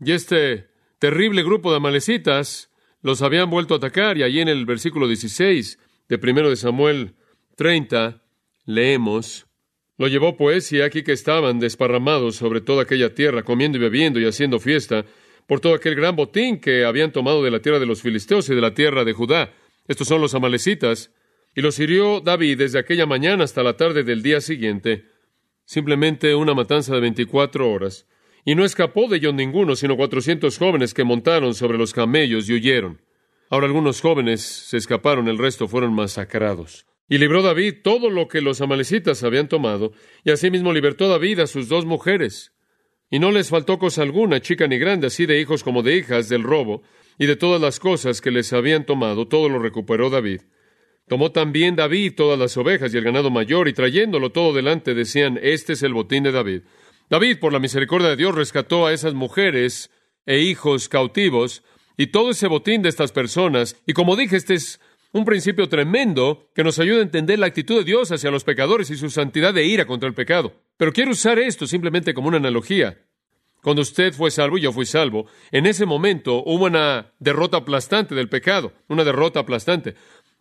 y 0.00 0.12
este 0.12 0.68
terrible 0.98 1.42
grupo 1.44 1.70
de 1.70 1.76
amalecitas 1.76 2.70
los 3.00 3.22
habían 3.22 3.48
vuelto 3.48 3.74
a 3.74 3.76
atacar 3.78 4.18
y 4.18 4.24
allí 4.24 4.40
en 4.40 4.48
el 4.48 4.66
versículo 4.66 5.08
16 5.08 5.78
de 6.08 6.18
primero 6.18 6.50
de 6.50 6.56
Samuel 6.56 7.14
30 7.56 8.22
leemos 8.66 9.46
lo 9.98 10.08
llevó 10.08 10.36
pues 10.36 10.72
y 10.72 10.80
aquí 10.80 11.04
que 11.04 11.12
estaban 11.12 11.60
desparramados 11.60 12.36
sobre 12.36 12.60
toda 12.60 12.82
aquella 12.82 13.14
tierra, 13.14 13.44
comiendo 13.44 13.78
y 13.78 13.80
bebiendo 13.80 14.18
y 14.18 14.24
haciendo 14.24 14.58
fiesta, 14.58 15.04
por 15.46 15.60
todo 15.60 15.74
aquel 15.74 15.94
gran 15.94 16.16
botín 16.16 16.60
que 16.60 16.84
habían 16.84 17.12
tomado 17.12 17.42
de 17.42 17.50
la 17.50 17.60
tierra 17.60 17.78
de 17.78 17.86
los 17.86 18.02
filisteos 18.02 18.48
y 18.48 18.54
de 18.54 18.60
la 18.60 18.74
tierra 18.74 19.04
de 19.04 19.12
Judá. 19.12 19.52
Estos 19.88 20.08
son 20.08 20.20
los 20.20 20.34
amalecitas. 20.34 21.10
Y 21.54 21.60
los 21.60 21.78
hirió 21.78 22.20
David 22.20 22.58
desde 22.58 22.78
aquella 22.78 23.04
mañana 23.04 23.44
hasta 23.44 23.62
la 23.62 23.76
tarde 23.76 24.04
del 24.04 24.22
día 24.22 24.40
siguiente. 24.40 25.04
Simplemente 25.64 26.34
una 26.34 26.54
matanza 26.54 26.94
de 26.94 27.00
veinticuatro 27.00 27.70
horas. 27.70 28.06
Y 28.44 28.54
no 28.54 28.64
escapó 28.64 29.08
de 29.08 29.18
ellos 29.18 29.34
ninguno, 29.34 29.76
sino 29.76 29.96
cuatrocientos 29.96 30.58
jóvenes 30.58 30.94
que 30.94 31.04
montaron 31.04 31.54
sobre 31.54 31.78
los 31.78 31.92
camellos 31.92 32.48
y 32.48 32.54
huyeron. 32.54 33.02
Ahora 33.50 33.66
algunos 33.66 34.00
jóvenes 34.00 34.40
se 34.40 34.78
escaparon, 34.78 35.28
el 35.28 35.38
resto 35.38 35.68
fueron 35.68 35.92
masacrados. 35.92 36.86
Y 37.08 37.18
libró 37.18 37.42
David 37.42 37.82
todo 37.84 38.08
lo 38.08 38.26
que 38.26 38.40
los 38.40 38.62
amalecitas 38.62 39.22
habían 39.22 39.46
tomado, 39.48 39.92
y 40.24 40.30
asimismo 40.30 40.72
libertó 40.72 41.08
David 41.08 41.40
a 41.40 41.46
sus 41.46 41.68
dos 41.68 41.84
mujeres. 41.84 42.52
Y 43.12 43.18
no 43.18 43.30
les 43.30 43.50
faltó 43.50 43.78
cosa 43.78 44.00
alguna, 44.00 44.40
chica 44.40 44.66
ni 44.66 44.78
grande, 44.78 45.08
así 45.08 45.26
de 45.26 45.38
hijos 45.38 45.62
como 45.62 45.82
de 45.82 45.98
hijas, 45.98 46.30
del 46.30 46.42
robo, 46.42 46.82
y 47.18 47.26
de 47.26 47.36
todas 47.36 47.60
las 47.60 47.78
cosas 47.78 48.22
que 48.22 48.30
les 48.30 48.54
habían 48.54 48.86
tomado, 48.86 49.28
todo 49.28 49.50
lo 49.50 49.58
recuperó 49.58 50.08
David. 50.08 50.40
Tomó 51.08 51.30
también 51.30 51.76
David 51.76 52.14
todas 52.16 52.38
las 52.38 52.56
ovejas 52.56 52.94
y 52.94 52.96
el 52.96 53.04
ganado 53.04 53.30
mayor, 53.30 53.68
y 53.68 53.74
trayéndolo 53.74 54.32
todo 54.32 54.54
delante 54.54 54.94
decían, 54.94 55.38
Este 55.42 55.74
es 55.74 55.82
el 55.82 55.92
botín 55.92 56.22
de 56.22 56.32
David. 56.32 56.62
David, 57.10 57.38
por 57.38 57.52
la 57.52 57.58
misericordia 57.58 58.08
de 58.08 58.16
Dios, 58.16 58.34
rescató 58.34 58.86
a 58.86 58.94
esas 58.94 59.12
mujeres 59.12 59.90
e 60.24 60.38
hijos 60.38 60.88
cautivos, 60.88 61.62
y 61.98 62.06
todo 62.06 62.30
ese 62.30 62.46
botín 62.46 62.80
de 62.80 62.88
estas 62.88 63.12
personas, 63.12 63.76
y 63.86 63.92
como 63.92 64.16
dije, 64.16 64.36
este 64.36 64.54
es 64.54 64.80
un 65.12 65.24
principio 65.24 65.68
tremendo 65.68 66.48
que 66.54 66.64
nos 66.64 66.78
ayuda 66.78 67.00
a 67.00 67.02
entender 67.02 67.38
la 67.38 67.46
actitud 67.46 67.78
de 67.78 67.84
Dios 67.84 68.10
hacia 68.10 68.30
los 68.30 68.44
pecadores 68.44 68.90
y 68.90 68.96
su 68.96 69.10
santidad 69.10 69.52
de 69.52 69.64
ira 69.64 69.86
contra 69.86 70.08
el 70.08 70.14
pecado. 70.14 70.54
Pero 70.76 70.92
quiero 70.92 71.10
usar 71.10 71.38
esto 71.38 71.66
simplemente 71.66 72.14
como 72.14 72.28
una 72.28 72.38
analogía. 72.38 72.98
Cuando 73.62 73.82
usted 73.82 74.12
fue 74.12 74.30
salvo 74.30 74.58
y 74.58 74.62
yo 74.62 74.72
fui 74.72 74.86
salvo, 74.86 75.26
en 75.52 75.66
ese 75.66 75.86
momento 75.86 76.42
hubo 76.44 76.64
una 76.64 77.12
derrota 77.20 77.58
aplastante 77.58 78.14
del 78.14 78.28
pecado, 78.28 78.72
una 78.88 79.04
derrota 79.04 79.40
aplastante. 79.40 79.94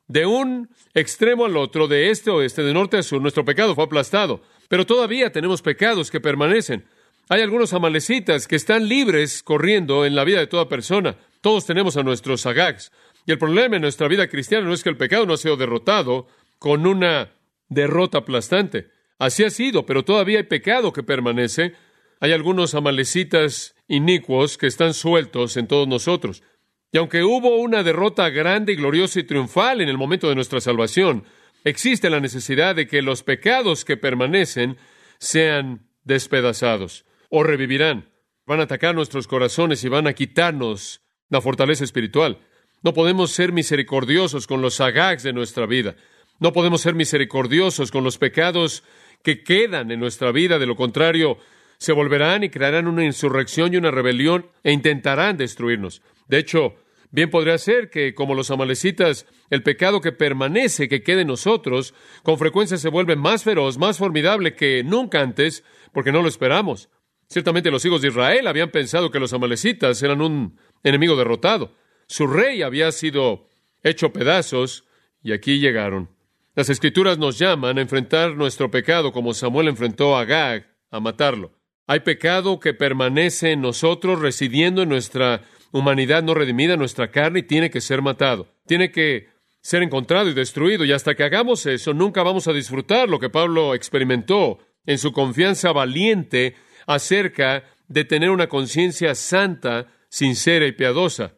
De 0.07 0.25
un 0.25 0.69
extremo 0.93 1.45
al 1.45 1.55
otro, 1.55 1.87
de 1.87 2.09
este 2.09 2.31
a 2.31 2.33
oeste, 2.33 2.63
de 2.63 2.73
norte 2.73 2.97
a 2.97 3.03
sur, 3.03 3.21
nuestro 3.21 3.45
pecado 3.45 3.75
fue 3.75 3.83
aplastado. 3.83 4.41
Pero 4.69 4.85
todavía 4.85 5.31
tenemos 5.31 5.61
pecados 5.61 6.09
que 6.09 6.19
permanecen. 6.19 6.85
Hay 7.29 7.41
algunos 7.41 7.73
amalecitas 7.73 8.47
que 8.47 8.55
están 8.55 8.89
libres 8.89 9.43
corriendo 9.43 10.05
en 10.05 10.15
la 10.15 10.23
vida 10.23 10.39
de 10.39 10.47
toda 10.47 10.67
persona. 10.67 11.15
Todos 11.41 11.65
tenemos 11.65 11.97
a 11.97 12.03
nuestros 12.03 12.45
agags. 12.45 12.91
Y 13.25 13.31
el 13.31 13.37
problema 13.37 13.75
en 13.75 13.81
nuestra 13.81 14.07
vida 14.07 14.27
cristiana 14.27 14.65
no 14.65 14.73
es 14.73 14.83
que 14.83 14.89
el 14.89 14.97
pecado 14.97 15.25
no 15.25 15.33
ha 15.33 15.37
sido 15.37 15.57
derrotado 15.57 16.27
con 16.59 16.85
una 16.85 17.33
derrota 17.67 18.19
aplastante. 18.19 18.89
Así 19.17 19.43
ha 19.43 19.49
sido, 19.49 19.85
pero 19.85 20.05
todavía 20.05 20.37
hay 20.37 20.43
pecado 20.43 20.93
que 20.93 21.03
permanece. 21.03 21.73
Hay 22.19 22.31
algunos 22.31 22.75
amalecitas 22.75 23.75
inicuos 23.87 24.57
que 24.57 24.67
están 24.67 24.93
sueltos 24.93 25.57
en 25.57 25.67
todos 25.67 25.87
nosotros. 25.87 26.43
Y 26.91 26.97
aunque 26.97 27.23
hubo 27.23 27.57
una 27.57 27.83
derrota 27.83 28.29
grande 28.29 28.73
y 28.73 28.75
gloriosa 28.75 29.19
y 29.19 29.23
triunfal 29.23 29.81
en 29.81 29.89
el 29.89 29.97
momento 29.97 30.27
de 30.27 30.35
nuestra 30.35 30.59
salvación, 30.59 31.23
existe 31.63 32.09
la 32.09 32.19
necesidad 32.19 32.75
de 32.75 32.87
que 32.87 33.01
los 33.01 33.23
pecados 33.23 33.85
que 33.85 33.97
permanecen 33.97 34.77
sean 35.17 35.87
despedazados 36.03 37.05
o 37.29 37.43
revivirán. 37.43 38.09
Van 38.45 38.59
a 38.59 38.63
atacar 38.63 38.93
nuestros 38.93 39.27
corazones 39.27 39.83
y 39.83 39.87
van 39.87 40.07
a 40.07 40.13
quitarnos 40.13 41.00
la 41.31 41.41
fortaleza 41.41 41.83
espiritual. 41.83 42.37
No 42.83 42.93
podemos 42.93 43.31
ser 43.31 43.51
misericordiosos 43.51 44.45
con 44.45 44.61
los 44.61 44.79
agags 44.79 45.23
de 45.23 45.33
nuestra 45.33 45.65
vida. 45.65 45.95
No 46.39 46.53
podemos 46.53 46.81
ser 46.81 46.93
misericordiosos 46.93 47.89
con 47.89 48.03
los 48.03 48.19
pecados 48.19 48.83
que 49.23 49.43
quedan 49.43 49.91
en 49.91 49.99
nuestra 49.99 50.31
vida. 50.31 50.59
De 50.59 50.65
lo 50.65 50.75
contrario, 50.75 51.37
se 51.77 51.93
volverán 51.93 52.43
y 52.43 52.49
crearán 52.49 52.87
una 52.87 53.05
insurrección 53.05 53.73
y 53.73 53.77
una 53.77 53.91
rebelión 53.91 54.47
e 54.63 54.71
intentarán 54.71 55.37
destruirnos. 55.37 56.01
De 56.27 56.37
hecho, 56.37 56.75
bien 57.11 57.29
podría 57.29 57.57
ser 57.57 57.89
que, 57.89 58.13
como 58.13 58.35
los 58.35 58.51
amalecitas, 58.51 59.25
el 59.49 59.63
pecado 59.63 60.01
que 60.01 60.11
permanece, 60.11 60.89
que 60.89 61.03
quede 61.03 61.21
en 61.21 61.27
nosotros, 61.27 61.93
con 62.23 62.37
frecuencia 62.37 62.77
se 62.77 62.89
vuelve 62.89 63.15
más 63.15 63.43
feroz, 63.43 63.77
más 63.77 63.97
formidable 63.97 64.55
que 64.55 64.83
nunca 64.83 65.21
antes, 65.21 65.63
porque 65.93 66.11
no 66.11 66.21
lo 66.21 66.27
esperamos. 66.27 66.89
Ciertamente 67.27 67.71
los 67.71 67.85
hijos 67.85 68.01
de 68.01 68.09
Israel 68.09 68.47
habían 68.47 68.71
pensado 68.71 69.09
que 69.09 69.19
los 69.19 69.31
amalecitas 69.31 70.03
eran 70.03 70.21
un 70.21 70.57
enemigo 70.83 71.15
derrotado. 71.15 71.73
Su 72.07 72.27
rey 72.27 72.61
había 72.61 72.91
sido 72.91 73.47
hecho 73.83 74.11
pedazos 74.11 74.85
y 75.23 75.31
aquí 75.31 75.59
llegaron. 75.59 76.09
Las 76.55 76.69
escrituras 76.69 77.17
nos 77.17 77.39
llaman 77.39 77.77
a 77.77 77.81
enfrentar 77.81 78.35
nuestro 78.35 78.69
pecado 78.69 79.11
como 79.11 79.33
Samuel 79.33 79.69
enfrentó 79.69 80.17
a 80.17 80.25
Gag, 80.25 80.67
a 80.89 80.99
matarlo. 80.99 81.53
Hay 81.87 82.01
pecado 82.01 82.59
que 82.59 82.73
permanece 82.73 83.51
en 83.51 83.61
nosotros, 83.61 84.19
residiendo 84.19 84.81
en 84.81 84.89
nuestra 84.89 85.43
humanidad 85.71 86.23
no 86.23 86.33
redimida, 86.33 86.75
nuestra 86.75 87.11
carne, 87.11 87.39
y 87.39 87.43
tiene 87.43 87.69
que 87.69 87.81
ser 87.81 88.01
matado. 88.01 88.47
Tiene 88.65 88.91
que 88.91 89.29
ser 89.61 89.83
encontrado 89.83 90.29
y 90.29 90.33
destruido. 90.33 90.85
Y 90.85 90.91
hasta 90.91 91.15
que 91.15 91.23
hagamos 91.23 91.65
eso, 91.65 91.93
nunca 91.93 92.23
vamos 92.23 92.47
a 92.47 92.53
disfrutar 92.53 93.09
lo 93.09 93.19
que 93.19 93.29
Pablo 93.29 93.73
experimentó 93.73 94.59
en 94.85 94.97
su 94.97 95.11
confianza 95.11 95.71
valiente 95.71 96.55
acerca 96.87 97.63
de 97.87 98.05
tener 98.05 98.29
una 98.29 98.47
conciencia 98.47 99.15
santa, 99.15 99.87
sincera 100.11 100.67
y 100.67 100.73
piadosa. 100.73 101.37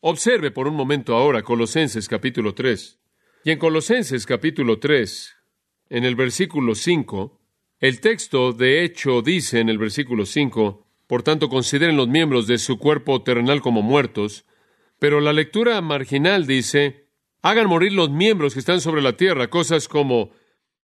Observe 0.00 0.50
por 0.50 0.68
un 0.68 0.74
momento 0.74 1.16
ahora 1.16 1.42
Colosenses 1.42 2.08
capítulo 2.08 2.54
3. 2.54 2.98
Y 3.44 3.52
en 3.52 3.58
Colosenses 3.58 4.26
capítulo 4.26 4.78
3, 4.78 5.34
en 5.88 6.04
el 6.04 6.14
versículo 6.14 6.74
5, 6.74 7.40
el 7.80 8.00
texto 8.00 8.52
de 8.52 8.84
hecho 8.84 9.22
dice 9.22 9.60
en 9.60 9.70
el 9.70 9.78
versículo 9.78 10.26
5, 10.26 10.86
por 11.06 11.22
tanto 11.22 11.48
consideren 11.48 11.96
los 11.96 12.06
miembros 12.06 12.46
de 12.46 12.58
su 12.58 12.78
cuerpo 12.78 13.22
terrenal 13.22 13.62
como 13.62 13.80
muertos, 13.80 14.44
pero 14.98 15.22
la 15.22 15.32
lectura 15.32 15.80
marginal 15.80 16.46
dice, 16.46 17.06
hagan 17.40 17.66
morir 17.66 17.94
los 17.94 18.10
miembros 18.10 18.52
que 18.52 18.60
están 18.60 18.82
sobre 18.82 19.00
la 19.00 19.16
tierra, 19.16 19.48
cosas 19.48 19.88
como 19.88 20.32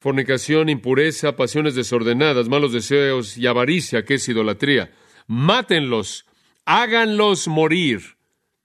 fornicación, 0.00 0.68
impureza, 0.68 1.34
pasiones 1.34 1.74
desordenadas, 1.74 2.50
malos 2.50 2.74
deseos 2.74 3.38
y 3.38 3.46
avaricia, 3.46 4.04
que 4.04 4.14
es 4.14 4.28
idolatría. 4.28 4.92
Mátenlos, 5.26 6.26
háganlos 6.64 7.49
morir 7.49 8.14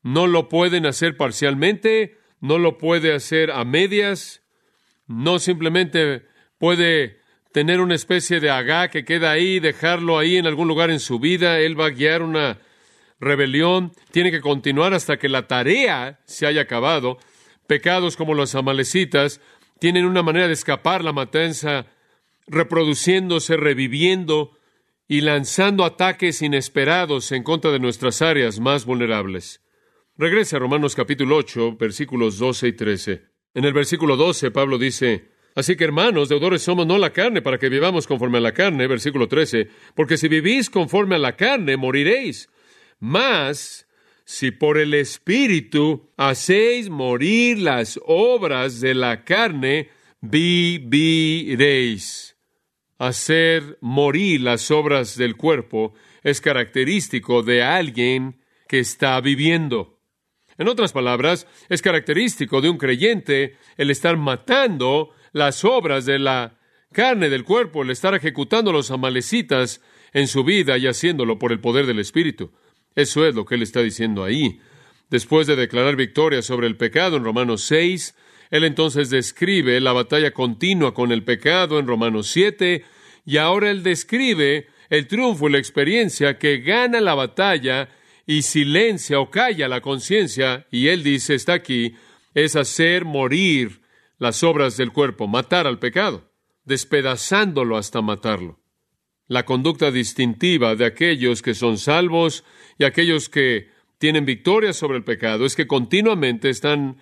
no 0.01 0.27
lo 0.27 0.49
pueden 0.49 0.85
hacer 0.85 1.17
parcialmente, 1.17 2.17
no 2.39 2.57
lo 2.57 2.77
puede 2.77 3.13
hacer 3.13 3.51
a 3.51 3.65
medias, 3.65 4.41
no 5.07 5.39
simplemente 5.39 6.25
puede 6.57 7.19
tener 7.51 7.81
una 7.81 7.95
especie 7.95 8.39
de 8.39 8.49
agá 8.49 8.89
que 8.89 9.03
queda 9.03 9.31
ahí, 9.31 9.59
dejarlo 9.59 10.17
ahí 10.17 10.37
en 10.37 10.47
algún 10.47 10.67
lugar 10.67 10.89
en 10.89 10.99
su 10.99 11.19
vida, 11.19 11.59
él 11.59 11.79
va 11.79 11.87
a 11.87 11.91
guiar 11.91 12.21
una 12.21 12.59
rebelión, 13.19 13.91
tiene 14.11 14.31
que 14.31 14.39
continuar 14.39 14.93
hasta 14.93 15.17
que 15.17 15.27
la 15.27 15.47
tarea 15.47 16.21
se 16.25 16.45
haya 16.45 16.61
acabado. 16.61 17.17
Pecados 17.67 18.15
como 18.15 18.33
los 18.33 18.55
amalecitas 18.55 19.41
tienen 19.79 20.05
una 20.05 20.23
manera 20.23 20.47
de 20.47 20.53
escapar 20.53 21.03
la 21.03 21.11
matanza, 21.11 21.87
reproduciéndose, 22.47 23.57
reviviendo 23.57 24.57
y 25.11 25.21
lanzando 25.21 25.83
ataques 25.83 26.43
inesperados 26.43 27.31
en 27.31 27.41
contra 27.41 27.71
de 27.71 27.79
nuestras 27.79 28.21
áreas 28.21 28.59
más 28.59 28.85
vulnerables. 28.85 29.59
Regrese 30.15 30.55
a 30.55 30.59
Romanos 30.59 30.93
capítulo 30.93 31.35
8, 31.35 31.77
versículos 31.77 32.37
12 32.37 32.67
y 32.67 32.73
13. 32.73 33.23
En 33.55 33.65
el 33.65 33.73
versículo 33.73 34.15
12, 34.15 34.51
Pablo 34.51 34.77
dice, 34.77 35.31
Así 35.55 35.75
que 35.75 35.85
hermanos, 35.85 36.29
deudores 36.29 36.61
somos 36.61 36.85
no 36.85 36.99
la 36.99 37.11
carne 37.11 37.41
para 37.41 37.57
que 37.57 37.69
vivamos 37.69 38.05
conforme 38.05 38.37
a 38.37 38.41
la 38.41 38.53
carne, 38.53 38.85
versículo 38.85 39.27
13, 39.27 39.67
porque 39.95 40.15
si 40.15 40.27
vivís 40.27 40.69
conforme 40.69 41.15
a 41.15 41.19
la 41.19 41.35
carne, 41.35 41.75
moriréis. 41.75 42.47
Mas, 42.99 43.87
si 44.25 44.51
por 44.51 44.77
el 44.77 44.93
Espíritu 44.93 46.11
hacéis 46.17 46.87
morir 46.87 47.57
las 47.57 47.99
obras 48.05 48.79
de 48.79 48.93
la 48.93 49.23
carne, 49.23 49.89
viviréis. 50.21 51.49
Hacer 52.99 53.77
morir 53.79 54.41
las 54.41 54.71
obras 54.71 55.17
del 55.17 55.37
cuerpo 55.37 55.93
es 56.21 56.41
característico 56.41 57.43
de 57.43 57.63
alguien 57.63 58.41
que 58.67 58.79
está 58.79 59.19
viviendo. 59.21 60.01
En 60.57 60.67
otras 60.67 60.91
palabras, 60.91 61.47
es 61.69 61.81
característico 61.81 62.59
de 62.59 62.69
un 62.69 62.77
creyente 62.77 63.55
el 63.77 63.89
estar 63.89 64.17
matando 64.17 65.11
las 65.31 65.63
obras 65.63 66.05
de 66.05 66.19
la 66.19 66.59
carne 66.91 67.29
del 67.29 67.45
cuerpo, 67.45 67.83
el 67.83 67.91
estar 67.91 68.13
ejecutando 68.13 68.73
los 68.73 68.91
amalecitas 68.91 69.81
en 70.11 70.27
su 70.27 70.43
vida 70.43 70.77
y 70.77 70.85
haciéndolo 70.85 71.39
por 71.39 71.53
el 71.53 71.61
poder 71.61 71.85
del 71.85 71.99
Espíritu. 71.99 72.51
Eso 72.95 73.25
es 73.25 73.33
lo 73.33 73.45
que 73.45 73.55
él 73.55 73.61
está 73.61 73.81
diciendo 73.81 74.25
ahí. 74.25 74.59
Después 75.09 75.47
de 75.47 75.55
declarar 75.55 75.95
victoria 75.95 76.41
sobre 76.41 76.67
el 76.67 76.75
pecado 76.75 77.15
en 77.15 77.23
Romanos 77.23 77.61
6, 77.61 78.13
Él 78.49 78.63
entonces 78.63 79.09
describe 79.09 79.79
la 79.79 79.93
batalla 79.93 80.31
continua 80.31 80.93
con 80.93 81.11
el 81.11 81.23
pecado 81.23 81.79
en 81.79 81.87
Romanos 81.87 82.27
7 82.27 82.83
y 83.25 83.37
ahora 83.37 83.69
él 83.69 83.83
describe 83.83 84.67
el 84.89 85.07
triunfo 85.07 85.47
y 85.47 85.51
la 85.51 85.59
experiencia 85.59 86.39
que 86.39 86.59
gana 86.59 86.99
la 86.99 87.13
batalla 87.13 87.89
y 88.25 88.41
silencia 88.41 89.19
o 89.19 89.29
calla 89.29 89.67
la 89.67 89.81
conciencia 89.81 90.67
y 90.71 90.87
él 90.87 91.03
dice, 91.03 91.35
está 91.35 91.53
aquí, 91.53 91.95
es 92.33 92.55
hacer 92.55 93.05
morir 93.05 93.81
las 94.17 94.43
obras 94.43 94.77
del 94.77 94.91
cuerpo, 94.91 95.27
matar 95.27 95.67
al 95.67 95.79
pecado, 95.79 96.31
despedazándolo 96.65 97.77
hasta 97.77 98.01
matarlo. 98.01 98.59
La 99.27 99.45
conducta 99.45 99.91
distintiva 99.91 100.75
de 100.75 100.85
aquellos 100.85 101.41
que 101.41 101.53
son 101.53 101.77
salvos 101.77 102.43
y 102.79 102.83
aquellos 102.83 103.29
que 103.29 103.69
tienen 103.99 104.25
victoria 104.25 104.73
sobre 104.73 104.97
el 104.97 105.03
pecado 105.03 105.45
es 105.45 105.55
que 105.55 105.67
continuamente 105.67 106.49
están 106.49 106.97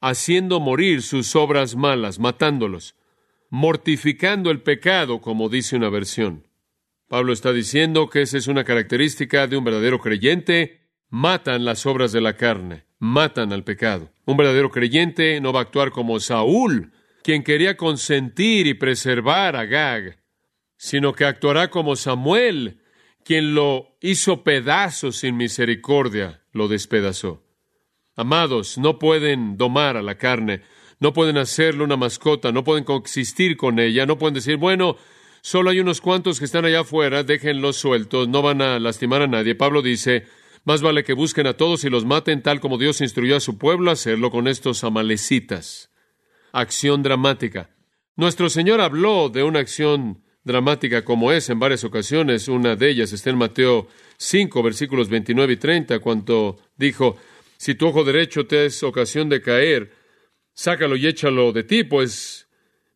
haciendo 0.00 0.60
morir 0.60 1.02
sus 1.02 1.34
obras 1.36 1.76
malas, 1.76 2.18
matándolos, 2.18 2.94
mortificando 3.50 4.50
el 4.50 4.62
pecado, 4.62 5.20
como 5.20 5.48
dice 5.48 5.76
una 5.76 5.88
versión. 5.88 6.46
Pablo 7.08 7.32
está 7.32 7.52
diciendo 7.52 8.10
que 8.10 8.22
esa 8.22 8.36
es 8.36 8.48
una 8.48 8.64
característica 8.64 9.46
de 9.46 9.56
un 9.56 9.64
verdadero 9.64 9.98
creyente. 9.98 10.82
Matan 11.08 11.64
las 11.64 11.86
obras 11.86 12.12
de 12.12 12.20
la 12.20 12.36
carne, 12.36 12.84
matan 12.98 13.52
al 13.52 13.64
pecado. 13.64 14.12
Un 14.26 14.36
verdadero 14.36 14.70
creyente 14.70 15.40
no 15.40 15.52
va 15.52 15.60
a 15.60 15.62
actuar 15.62 15.90
como 15.90 16.20
Saúl, 16.20 16.92
quien 17.22 17.42
quería 17.42 17.78
consentir 17.78 18.66
y 18.66 18.74
preservar 18.74 19.56
a 19.56 19.64
Gag, 19.64 20.18
sino 20.76 21.14
que 21.14 21.24
actuará 21.24 21.70
como 21.70 21.96
Samuel, 21.96 22.82
quien 23.24 23.54
lo 23.54 23.96
hizo 24.02 24.44
pedazos 24.44 25.16
sin 25.16 25.36
misericordia, 25.36 26.42
lo 26.52 26.68
despedazó. 26.68 27.47
Amados, 28.18 28.78
no 28.78 28.98
pueden 28.98 29.56
domar 29.56 29.96
a 29.96 30.02
la 30.02 30.16
carne, 30.16 30.62
no 30.98 31.12
pueden 31.12 31.38
hacerle 31.38 31.84
una 31.84 31.96
mascota, 31.96 32.50
no 32.50 32.64
pueden 32.64 32.82
coexistir 32.82 33.56
con 33.56 33.78
ella, 33.78 34.06
no 34.06 34.18
pueden 34.18 34.34
decir, 34.34 34.56
bueno, 34.56 34.96
solo 35.40 35.70
hay 35.70 35.78
unos 35.78 36.00
cuantos 36.00 36.40
que 36.40 36.44
están 36.44 36.64
allá 36.64 36.80
afuera, 36.80 37.22
déjenlos 37.22 37.76
sueltos, 37.76 38.26
no 38.26 38.42
van 38.42 38.60
a 38.60 38.80
lastimar 38.80 39.22
a 39.22 39.28
nadie. 39.28 39.54
Pablo 39.54 39.82
dice, 39.82 40.26
más 40.64 40.82
vale 40.82 41.04
que 41.04 41.12
busquen 41.12 41.46
a 41.46 41.52
todos 41.52 41.84
y 41.84 41.90
los 41.90 42.04
maten 42.04 42.42
tal 42.42 42.58
como 42.58 42.76
Dios 42.76 43.00
instruyó 43.02 43.36
a 43.36 43.40
su 43.40 43.56
pueblo 43.56 43.90
a 43.90 43.92
hacerlo 43.92 44.32
con 44.32 44.48
estos 44.48 44.82
amalecitas. 44.82 45.92
Acción 46.50 47.04
dramática. 47.04 47.70
Nuestro 48.16 48.50
Señor 48.50 48.80
habló 48.80 49.28
de 49.28 49.44
una 49.44 49.60
acción 49.60 50.24
dramática 50.42 51.04
como 51.04 51.30
es 51.30 51.50
en 51.50 51.60
varias 51.60 51.84
ocasiones. 51.84 52.48
Una 52.48 52.74
de 52.74 52.90
ellas 52.90 53.12
está 53.12 53.30
en 53.30 53.38
Mateo 53.38 53.86
5, 54.16 54.60
versículos 54.60 55.08
29 55.08 55.52
y 55.52 55.56
30, 55.56 56.00
cuando 56.00 56.58
dijo, 56.76 57.16
si 57.58 57.74
tu 57.74 57.88
ojo 57.88 58.04
derecho 58.04 58.46
te 58.46 58.66
es 58.66 58.82
ocasión 58.84 59.28
de 59.28 59.42
caer, 59.42 59.92
sácalo 60.54 60.96
y 60.96 61.08
échalo 61.08 61.52
de 61.52 61.64
ti, 61.64 61.82
pues 61.82 62.48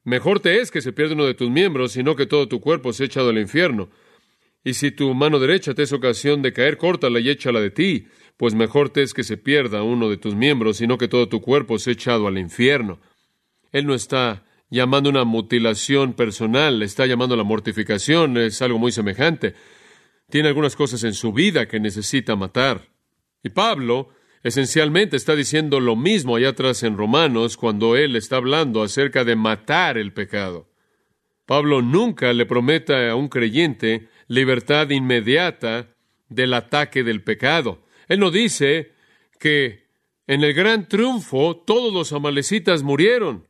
mejor 0.04 0.38
te 0.38 0.60
es 0.60 0.70
que 0.70 0.80
se 0.80 0.92
pierda 0.92 1.14
uno 1.14 1.26
de 1.26 1.34
tus 1.34 1.50
miembros, 1.50 1.92
sino 1.92 2.14
que 2.14 2.26
todo 2.26 2.46
tu 2.46 2.60
cuerpo 2.60 2.92
se 2.92 3.04
echado 3.04 3.30
al 3.30 3.38
infierno. 3.38 3.90
Y 4.64 4.74
si 4.74 4.92
tu 4.92 5.12
mano 5.14 5.40
derecha 5.40 5.74
te 5.74 5.82
es 5.82 5.92
ocasión 5.92 6.42
de 6.42 6.52
caer, 6.52 6.78
córtala 6.78 7.18
y 7.18 7.28
échala 7.28 7.60
de 7.60 7.70
ti, 7.70 8.06
pues 8.36 8.54
mejor 8.54 8.90
te 8.90 9.02
es 9.02 9.14
que 9.14 9.24
se 9.24 9.36
pierda 9.36 9.82
uno 9.82 10.08
de 10.08 10.16
tus 10.16 10.36
miembros, 10.36 10.76
sino 10.76 10.96
que 10.96 11.08
todo 11.08 11.28
tu 11.28 11.40
cuerpo 11.40 11.80
se 11.80 11.90
echado 11.90 12.28
al 12.28 12.38
infierno. 12.38 13.00
Él 13.72 13.86
no 13.86 13.94
está 13.94 14.44
llamando 14.70 15.10
una 15.10 15.24
mutilación 15.24 16.12
personal, 16.12 16.82
está 16.82 17.06
llamando 17.06 17.34
la 17.34 17.42
mortificación, 17.42 18.38
es 18.38 18.62
algo 18.62 18.78
muy 18.78 18.92
semejante. 18.92 19.54
Tiene 20.30 20.48
algunas 20.48 20.76
cosas 20.76 21.02
en 21.02 21.14
su 21.14 21.32
vida 21.32 21.66
que 21.66 21.80
necesita 21.80 22.36
matar. 22.36 22.88
Y 23.42 23.50
Pablo 23.50 24.10
Esencialmente 24.42 25.16
está 25.16 25.36
diciendo 25.36 25.78
lo 25.78 25.94
mismo 25.94 26.36
allá 26.36 26.50
atrás 26.50 26.82
en 26.82 26.96
Romanos 26.96 27.56
cuando 27.56 27.96
él 27.96 28.16
está 28.16 28.36
hablando 28.36 28.82
acerca 28.82 29.24
de 29.24 29.36
matar 29.36 29.96
el 29.98 30.12
pecado. 30.12 30.68
Pablo 31.46 31.82
nunca 31.82 32.32
le 32.32 32.46
promete 32.46 33.08
a 33.08 33.14
un 33.14 33.28
creyente 33.28 34.08
libertad 34.26 34.90
inmediata 34.90 35.94
del 36.28 36.54
ataque 36.54 37.04
del 37.04 37.22
pecado. 37.22 37.84
Él 38.08 38.18
no 38.18 38.30
dice 38.30 38.92
que 39.38 39.86
en 40.26 40.42
el 40.42 40.54
gran 40.54 40.88
triunfo 40.88 41.56
todos 41.56 41.92
los 41.92 42.12
amalecitas 42.12 42.82
murieron 42.82 43.46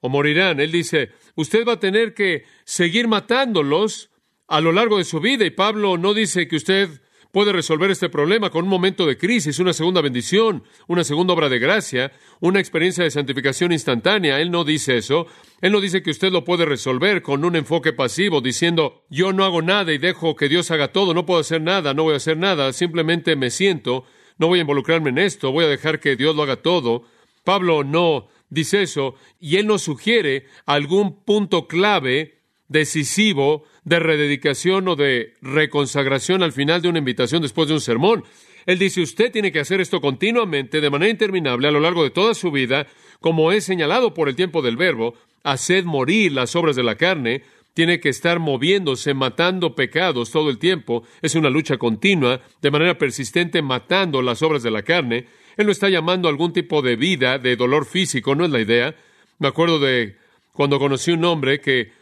o 0.00 0.08
morirán. 0.08 0.60
Él 0.60 0.70
dice, 0.70 1.10
usted 1.34 1.66
va 1.66 1.74
a 1.74 1.80
tener 1.80 2.14
que 2.14 2.44
seguir 2.64 3.08
matándolos 3.08 4.10
a 4.46 4.60
lo 4.60 4.72
largo 4.72 4.98
de 4.98 5.04
su 5.04 5.20
vida. 5.20 5.44
Y 5.44 5.50
Pablo 5.50 5.98
no 5.98 6.14
dice 6.14 6.46
que 6.48 6.56
usted 6.56 7.00
puede 7.32 7.52
resolver 7.52 7.90
este 7.90 8.08
problema 8.08 8.50
con 8.50 8.64
un 8.64 8.70
momento 8.70 9.06
de 9.06 9.16
crisis, 9.16 9.58
una 9.58 9.72
segunda 9.72 10.00
bendición, 10.00 10.64
una 10.88 11.04
segunda 11.04 11.34
obra 11.34 11.48
de 11.48 11.58
gracia, 11.58 12.12
una 12.40 12.60
experiencia 12.60 13.04
de 13.04 13.10
santificación 13.10 13.72
instantánea. 13.72 14.40
Él 14.40 14.50
no 14.50 14.64
dice 14.64 14.96
eso. 14.96 15.26
Él 15.60 15.72
no 15.72 15.80
dice 15.80 16.02
que 16.02 16.10
usted 16.10 16.32
lo 16.32 16.44
puede 16.44 16.64
resolver 16.64 17.22
con 17.22 17.44
un 17.44 17.56
enfoque 17.56 17.92
pasivo, 17.92 18.40
diciendo, 18.40 19.04
yo 19.10 19.32
no 19.32 19.44
hago 19.44 19.62
nada 19.62 19.92
y 19.92 19.98
dejo 19.98 20.34
que 20.34 20.48
Dios 20.48 20.70
haga 20.70 20.92
todo, 20.92 21.14
no 21.14 21.26
puedo 21.26 21.40
hacer 21.40 21.60
nada, 21.60 21.94
no 21.94 22.04
voy 22.04 22.14
a 22.14 22.18
hacer 22.18 22.36
nada, 22.36 22.72
simplemente 22.72 23.36
me 23.36 23.50
siento, 23.50 24.04
no 24.38 24.48
voy 24.48 24.58
a 24.58 24.62
involucrarme 24.62 25.10
en 25.10 25.18
esto, 25.18 25.52
voy 25.52 25.66
a 25.66 25.68
dejar 25.68 26.00
que 26.00 26.16
Dios 26.16 26.34
lo 26.34 26.42
haga 26.42 26.56
todo. 26.56 27.04
Pablo 27.44 27.84
no 27.84 28.28
dice 28.48 28.82
eso 28.82 29.14
y 29.38 29.56
él 29.56 29.66
nos 29.66 29.82
sugiere 29.82 30.46
algún 30.66 31.24
punto 31.24 31.68
clave 31.68 32.40
decisivo 32.68 33.64
de 33.84 33.98
rededicación 33.98 34.88
o 34.88 34.96
de 34.96 35.34
reconsagración 35.42 36.42
al 36.42 36.52
final 36.52 36.82
de 36.82 36.88
una 36.88 36.98
invitación 36.98 37.42
después 37.42 37.68
de 37.68 37.74
un 37.74 37.80
sermón. 37.80 38.24
Él 38.66 38.78
dice, 38.78 39.00
usted 39.00 39.32
tiene 39.32 39.52
que 39.52 39.60
hacer 39.60 39.80
esto 39.80 40.00
continuamente, 40.00 40.80
de 40.80 40.90
manera 40.90 41.10
interminable, 41.10 41.68
a 41.68 41.70
lo 41.72 41.80
largo 41.80 42.04
de 42.04 42.10
toda 42.10 42.34
su 42.34 42.50
vida, 42.50 42.86
como 43.20 43.52
es 43.52 43.64
señalado 43.64 44.14
por 44.14 44.28
el 44.28 44.36
tiempo 44.36 44.62
del 44.62 44.76
verbo, 44.76 45.14
haced 45.42 45.84
morir 45.84 46.32
las 46.32 46.54
obras 46.56 46.76
de 46.76 46.82
la 46.82 46.96
carne, 46.96 47.42
tiene 47.74 48.00
que 48.00 48.08
estar 48.08 48.40
moviéndose, 48.40 49.14
matando 49.14 49.74
pecados 49.74 50.30
todo 50.30 50.50
el 50.50 50.58
tiempo. 50.58 51.04
Es 51.22 51.34
una 51.34 51.50
lucha 51.50 51.78
continua, 51.78 52.40
de 52.60 52.70
manera 52.70 52.98
persistente, 52.98 53.62
matando 53.62 54.22
las 54.22 54.42
obras 54.42 54.62
de 54.62 54.70
la 54.70 54.82
carne. 54.82 55.26
Él 55.56 55.66
no 55.66 55.72
está 55.72 55.88
llamando 55.88 56.28
a 56.28 56.30
algún 56.30 56.52
tipo 56.52 56.82
de 56.82 56.96
vida, 56.96 57.38
de 57.38 57.56
dolor 57.56 57.86
físico, 57.86 58.34
no 58.34 58.44
es 58.44 58.50
la 58.50 58.60
idea. 58.60 58.94
Me 59.38 59.48
acuerdo 59.48 59.78
de 59.78 60.16
cuando 60.52 60.78
conocí 60.78 61.12
un 61.12 61.24
hombre 61.24 61.60
que 61.60 61.92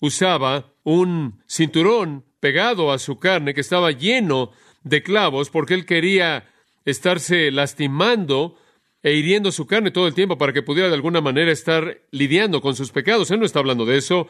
usaba 0.00 0.72
un 0.86 1.42
cinturón 1.48 2.24
pegado 2.38 2.92
a 2.92 3.00
su 3.00 3.18
carne 3.18 3.54
que 3.54 3.60
estaba 3.60 3.90
lleno 3.90 4.52
de 4.84 5.02
clavos 5.02 5.50
porque 5.50 5.74
él 5.74 5.84
quería 5.84 6.48
estarse 6.84 7.50
lastimando 7.50 8.56
e 9.02 9.14
hiriendo 9.14 9.50
su 9.50 9.66
carne 9.66 9.90
todo 9.90 10.06
el 10.06 10.14
tiempo 10.14 10.38
para 10.38 10.52
que 10.52 10.62
pudiera 10.62 10.88
de 10.88 10.94
alguna 10.94 11.20
manera 11.20 11.50
estar 11.50 12.02
lidiando 12.12 12.60
con 12.60 12.76
sus 12.76 12.92
pecados. 12.92 13.32
Él 13.32 13.40
no 13.40 13.46
está 13.46 13.58
hablando 13.58 13.84
de 13.84 13.96
eso. 13.96 14.28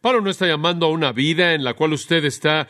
Pablo 0.00 0.20
no 0.22 0.30
está 0.30 0.48
llamando 0.48 0.86
a 0.86 0.90
una 0.90 1.12
vida 1.12 1.54
en 1.54 1.62
la 1.62 1.74
cual 1.74 1.92
usted 1.92 2.24
está 2.24 2.66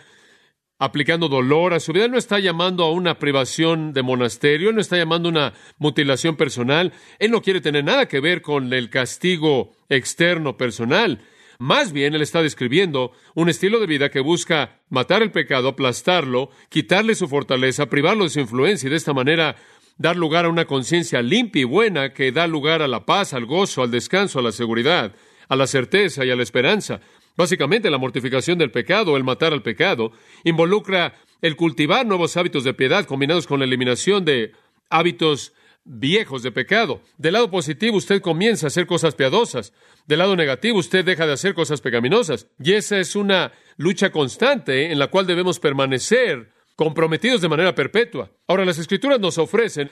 aplicando 0.79 1.31
dolor 1.31 1.73
a 1.73 1.81
su 1.81 1.95
vida. 1.95 2.05
Él 2.05 2.11
no 2.11 2.19
está 2.19 2.39
llamando 2.39 2.85
a 2.85 2.93
una 2.93 3.19
privación 3.19 3.95
de 3.95 4.03
monasterio. 4.03 4.69
Él 4.69 4.75
no 4.75 4.83
está 4.83 4.99
llamando 4.99 5.31
a 5.31 5.33
una 5.33 5.55
mutilación 5.79 6.37
personal. 6.37 6.93
Él 7.19 7.31
no 7.31 7.41
quiere 7.41 7.63
tener 7.63 7.83
nada 7.83 8.09
que 8.09 8.21
ver 8.21 8.43
con 8.43 8.75
el 8.75 8.91
castigo 8.91 9.73
externo 9.89 10.59
personal. 10.59 11.23
Más 11.59 11.93
bien, 11.93 12.15
él 12.15 12.23
está 12.23 12.43
describiendo 12.43 13.13
un 13.35 13.49
estilo 13.49 13.81
de 13.81 13.87
vida 13.87 14.11
que 14.11 14.21
busca 14.21 14.81
matar 14.91 15.23
el 15.23 15.31
pecado, 15.31 15.69
aplastarlo, 15.69 16.51
quitarle 16.69 17.15
su 17.15 17.29
fortaleza, 17.29 17.87
privarlo 17.87 18.25
de 18.25 18.31
su 18.31 18.41
influencia 18.41 18.87
y 18.87 18.91
de 18.91 18.97
esta 18.97 19.15
manera 19.15 19.57
dar 19.99 20.17
lugar 20.17 20.45
a 20.45 20.51
una 20.51 20.67
conciencia 20.67 21.23
limpia 21.23 21.63
y 21.63 21.65
buena 21.65 22.13
que 22.13 22.33
da 22.33 22.47
lugar 22.47 22.83
a 22.83 22.89
la 22.89 23.07
paz, 23.07 23.33
al 23.33 23.47
gozo, 23.47 23.83
al 23.83 23.91
descanso, 23.91 24.39
a 24.39 24.43
la 24.43 24.53
seguridad, 24.53 25.15
a 25.49 25.57
la 25.57 25.67
certeza 25.67 26.25
y 26.25 26.31
a 26.31 26.37
la 26.37 26.43
esperanza. 26.43 27.01
Básicamente, 27.37 27.91
la 27.91 27.99
mortificación 27.99 28.59
del 28.59 28.71
pecado, 28.71 29.17
el 29.17 29.25
matar 29.25 29.53
al 29.53 29.63
pecado, 29.63 30.13
involucra 30.45 31.15
el 31.43 31.57
cultivar 31.57 32.07
nuevos 32.07 32.37
hábitos 32.37 32.65
de 32.65 32.75
piedad 32.75 33.05
combinados 33.05 33.47
con 33.47 33.61
la 33.61 33.67
eliminación 33.67 34.25
de 34.25 34.53
hábitos 34.91 35.53
viejos 35.87 36.43
de 36.43 36.53
pecado. 36.53 37.01
Del 37.17 37.35
lado 37.35 37.51
positivo 37.51 37.97
usted 37.97 38.21
comienza 38.21 38.67
a 38.67 38.69
hacer 38.69 38.87
cosas 38.87 39.15
piadosas. 39.15 39.73
Del 40.07 40.19
lado 40.19 40.37
negativo 40.37 40.79
usted 40.79 41.05
deja 41.05 41.27
de 41.27 41.33
hacer 41.33 41.55
cosas 41.55 41.81
pecaminosas. 41.81 42.49
Y 42.59 42.73
esa 42.73 42.99
es 42.99 43.17
una 43.17 43.53
lucha 43.77 44.11
constante 44.11 44.91
en 44.91 44.99
la 44.99 45.07
cual 45.07 45.27
debemos 45.27 45.59
permanecer 45.59 46.51
comprometidos 46.75 47.41
de 47.41 47.49
manera 47.49 47.75
perpetua. 47.75 48.31
Ahora, 48.47 48.65
las 48.65 48.79
escrituras 48.79 49.19
nos 49.19 49.39
ofrecen 49.39 49.91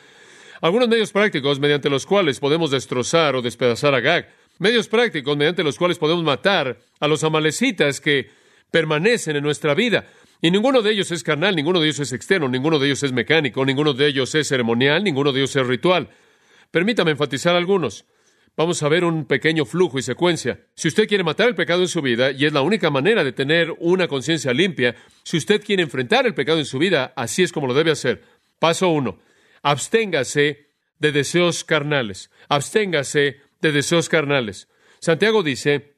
algunos 0.60 0.88
medios 0.88 1.12
prácticos 1.12 1.58
mediante 1.58 1.88
los 1.88 2.06
cuales 2.06 2.40
podemos 2.40 2.70
destrozar 2.70 3.36
o 3.36 3.42
despedazar 3.42 3.94
a 3.94 4.00
Gag. 4.00 4.28
Medios 4.58 4.88
prácticos 4.88 5.36
mediante 5.36 5.64
los 5.64 5.78
cuales 5.78 5.98
podemos 5.98 6.22
matar 6.22 6.78
a 7.00 7.08
los 7.08 7.24
amalecitas 7.24 8.00
que 8.00 8.30
permanecen 8.70 9.36
en 9.36 9.42
nuestra 9.42 9.74
vida. 9.74 10.06
Y 10.44 10.50
ninguno 10.50 10.82
de 10.82 10.90
ellos 10.90 11.10
es 11.10 11.22
carnal, 11.22 11.56
ninguno 11.56 11.80
de 11.80 11.86
ellos 11.86 12.00
es 12.00 12.12
externo, 12.12 12.50
ninguno 12.50 12.78
de 12.78 12.84
ellos 12.84 13.02
es 13.02 13.12
mecánico, 13.12 13.64
ninguno 13.64 13.94
de 13.94 14.08
ellos 14.08 14.34
es 14.34 14.46
ceremonial, 14.46 15.02
ninguno 15.02 15.32
de 15.32 15.40
ellos 15.40 15.56
es 15.56 15.66
ritual. 15.66 16.10
Permítame 16.70 17.12
enfatizar 17.12 17.56
algunos. 17.56 18.04
Vamos 18.54 18.82
a 18.82 18.90
ver 18.90 19.04
un 19.04 19.24
pequeño 19.24 19.64
flujo 19.64 19.98
y 19.98 20.02
secuencia. 20.02 20.60
Si 20.74 20.88
usted 20.88 21.08
quiere 21.08 21.24
matar 21.24 21.48
el 21.48 21.54
pecado 21.54 21.80
en 21.80 21.88
su 21.88 22.02
vida, 22.02 22.30
y 22.30 22.44
es 22.44 22.52
la 22.52 22.60
única 22.60 22.90
manera 22.90 23.24
de 23.24 23.32
tener 23.32 23.74
una 23.78 24.06
conciencia 24.06 24.52
limpia, 24.52 24.94
si 25.22 25.38
usted 25.38 25.64
quiere 25.64 25.82
enfrentar 25.82 26.26
el 26.26 26.34
pecado 26.34 26.58
en 26.58 26.66
su 26.66 26.78
vida, 26.78 27.14
así 27.16 27.42
es 27.42 27.50
como 27.50 27.66
lo 27.66 27.72
debe 27.72 27.92
hacer. 27.92 28.22
Paso 28.58 28.90
uno, 28.90 29.20
absténgase 29.62 30.68
de 30.98 31.12
deseos 31.12 31.64
carnales, 31.64 32.30
absténgase 32.50 33.40
de 33.62 33.72
deseos 33.72 34.10
carnales. 34.10 34.68
Santiago 35.00 35.42
dice, 35.42 35.94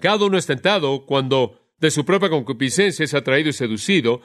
cada 0.00 0.24
uno 0.24 0.38
es 0.38 0.46
tentado 0.46 1.04
cuando 1.04 1.59
de 1.80 1.90
su 1.90 2.04
propia 2.04 2.28
concupiscencia 2.28 3.04
es 3.04 3.14
atraído 3.14 3.48
y 3.48 3.52
seducido, 3.52 4.20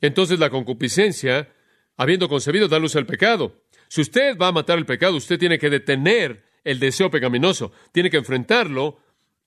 entonces 0.00 0.38
la 0.38 0.50
concupiscencia, 0.50 1.52
habiendo 1.96 2.28
concebido, 2.28 2.68
da 2.68 2.78
luz 2.78 2.96
al 2.96 3.06
pecado. 3.06 3.62
Si 3.88 4.00
usted 4.00 4.38
va 4.38 4.48
a 4.48 4.52
matar 4.52 4.78
el 4.78 4.86
pecado, 4.86 5.16
usted 5.16 5.38
tiene 5.38 5.58
que 5.58 5.70
detener 5.70 6.44
el 6.64 6.78
deseo 6.78 7.10
pecaminoso, 7.10 7.72
tiene 7.92 8.10
que 8.10 8.16
enfrentarlo 8.16 8.98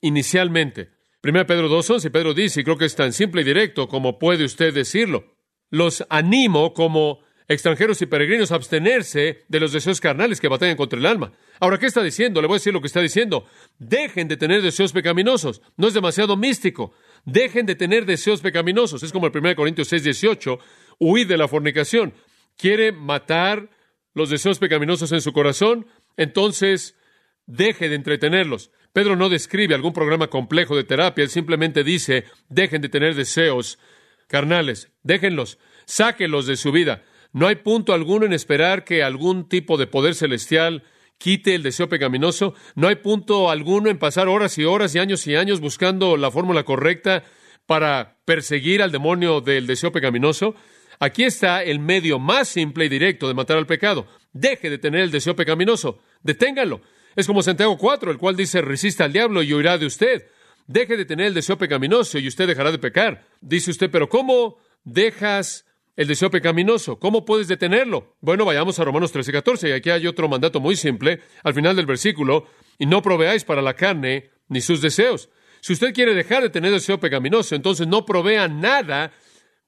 inicialmente. 0.02 0.92
1 1.24 1.48
Pedro 1.48 1.70
2.11, 1.70 2.12
Pedro 2.12 2.34
dice, 2.34 2.62
y 2.62 2.64
creo 2.64 2.78
que 2.78 2.86
es 2.86 2.96
tan 2.96 3.12
simple 3.12 3.42
y 3.42 3.46
directo 3.46 3.88
como 3.88 4.20
puede 4.20 4.44
usted 4.44 4.74
decirlo. 4.74 5.34
Los 5.72 6.06
animo 6.10 6.74
como 6.74 7.22
extranjeros 7.48 8.02
y 8.02 8.06
peregrinos 8.06 8.52
a 8.52 8.56
abstenerse 8.56 9.44
de 9.48 9.60
los 9.60 9.72
deseos 9.72 10.00
carnales 10.00 10.40
que 10.40 10.48
batallan 10.48 10.78
contra 10.78 11.00
el 11.00 11.06
alma. 11.06 11.34
Ahora, 11.60 11.78
¿qué 11.78 11.86
está 11.86 12.04
diciendo? 12.04 12.42
Le 12.42 12.48
voy 12.48 12.56
a 12.56 12.60
decir 12.60 12.74
lo 12.74 12.82
que 12.82 12.88
está 12.88 13.02
diciendo. 13.02 13.46
Dejen 13.78 14.28
de 14.28 14.38
tener 14.38 14.62
deseos 14.62 14.92
pecaminosos. 14.92 15.62
No 15.78 15.88
es 15.88 15.94
demasiado 15.94 16.38
místico. 16.38 16.94
Dejen 17.26 17.66
de 17.66 17.76
tener 17.76 18.06
deseos 18.06 18.42
pecaminosos. 18.42 19.04
Es 19.04 19.12
como 19.12 19.28
el 19.28 19.38
1 19.38 19.56
Corintios 19.56 19.88
6, 19.88 20.04
18. 20.04 20.60
Huid 21.00 21.28
de 21.28 21.38
la 21.38 21.48
fornicación. 21.48 22.14
¿Quiere 22.58 22.92
matar 22.92 23.70
los 24.14 24.30
deseos 24.30 24.60
pecaminosos 24.60 25.12
en 25.12 25.22
su 25.22 25.34
corazón? 25.34 25.88
Entonces, 26.16 26.96
deje 27.46 27.90
de 27.90 27.96
entretenerlos. 27.96 28.72
Pedro 28.94 29.16
no 29.16 29.28
describe 29.28 29.76
algún 29.76 29.92
programa 29.94 30.30
complejo 30.30 30.76
de 30.76 30.86
terapia, 30.86 31.24
él 31.24 31.30
simplemente 31.30 31.84
dice, 31.84 32.24
dejen 32.48 32.82
de 32.82 32.88
tener 32.88 33.14
deseos 33.14 33.78
carnales, 34.28 34.90
déjenlos, 35.04 35.60
sáquenlos 35.86 36.48
de 36.48 36.56
su 36.56 36.72
vida. 36.72 37.04
No 37.34 37.48
hay 37.48 37.56
punto 37.56 37.94
alguno 37.94 38.26
en 38.26 38.32
esperar 38.32 38.86
que 38.86 39.04
algún 39.04 39.50
tipo 39.50 39.78
de 39.78 39.88
poder 39.88 40.16
celestial 40.16 40.84
quite 41.18 41.56
el 41.56 41.64
deseo 41.64 41.90
pecaminoso. 41.90 42.54
No 42.76 42.88
hay 42.88 42.96
punto 42.96 43.50
alguno 43.50 43.90
en 43.90 43.98
pasar 43.98 44.28
horas 44.28 44.58
y 44.58 44.64
horas 44.66 44.96
y 44.96 45.00
años 45.00 45.26
y 45.28 45.36
años 45.36 45.60
buscando 45.60 46.18
la 46.18 46.32
fórmula 46.32 46.64
correcta 46.64 47.24
para 47.66 48.18
perseguir 48.26 48.82
al 48.82 48.92
demonio 48.92 49.42
del 49.42 49.68
deseo 49.68 49.92
pecaminoso. 49.92 50.56
Aquí 51.00 51.24
está 51.24 51.64
el 51.64 51.80
medio 51.80 52.20
más 52.20 52.48
simple 52.48 52.86
y 52.86 52.90
directo 52.90 53.28
de 53.28 53.34
matar 53.34 53.58
al 53.58 53.66
pecado. 53.66 54.08
Deje 54.34 54.70
de 54.70 54.78
tener 54.78 55.02
el 55.02 55.12
deseo 55.12 55.36
pecaminoso. 55.36 56.00
Deténgalo. 56.24 56.82
Es 57.16 57.28
como 57.28 57.42
Santiago 57.42 57.78
4, 57.78 58.12
el 58.12 58.18
cual 58.18 58.36
dice, 58.36 58.62
resista 58.62 59.06
al 59.06 59.14
diablo 59.14 59.42
y 59.42 59.54
huirá 59.54 59.78
de 59.78 59.86
usted. 59.86 60.28
Deje 60.68 60.98
de 60.98 61.06
tener 61.06 61.28
el 61.28 61.34
deseo 61.34 61.58
pecaminoso 61.58 62.18
y 62.18 62.28
usted 62.28 62.48
dejará 62.48 62.72
de 62.72 62.80
pecar. 62.80 63.26
Dice 63.40 63.72
usted, 63.72 63.90
pero 63.90 64.10
¿cómo 64.10 64.58
dejas 64.84 65.65
el 65.96 66.08
deseo 66.08 66.30
pecaminoso? 66.30 67.00
¿Cómo 67.00 67.26
puedes 67.26 67.48
detenerlo? 67.48 68.16
Bueno, 68.22 68.46
vayamos 68.46 68.80
a 68.80 68.84
Romanos 68.84 69.12
13 69.12 69.32
y 69.32 69.34
14, 69.34 69.70
y 69.70 69.72
aquí 69.72 69.90
hay 69.90 70.08
otro 70.08 70.28
mandato 70.28 70.60
muy 70.60 70.76
simple, 70.76 71.22
al 71.44 71.54
final 71.54 71.76
del 71.76 71.86
versículo, 71.86 72.48
y 72.78 72.86
no 72.86 73.02
proveáis 73.02 73.44
para 73.44 73.62
la 73.62 73.76
carne 73.76 74.32
ni 74.48 74.62
sus 74.62 74.82
deseos. 74.82 75.30
Si 75.62 75.74
usted 75.74 75.94
quiere 75.94 76.14
dejar 76.14 76.44
de 76.44 76.50
tener 76.50 76.72
deseo 76.72 77.00
pecaminoso, 77.00 77.56
entonces 77.56 77.88
no 77.88 78.06
provea 78.06 78.48
nada 78.48 79.12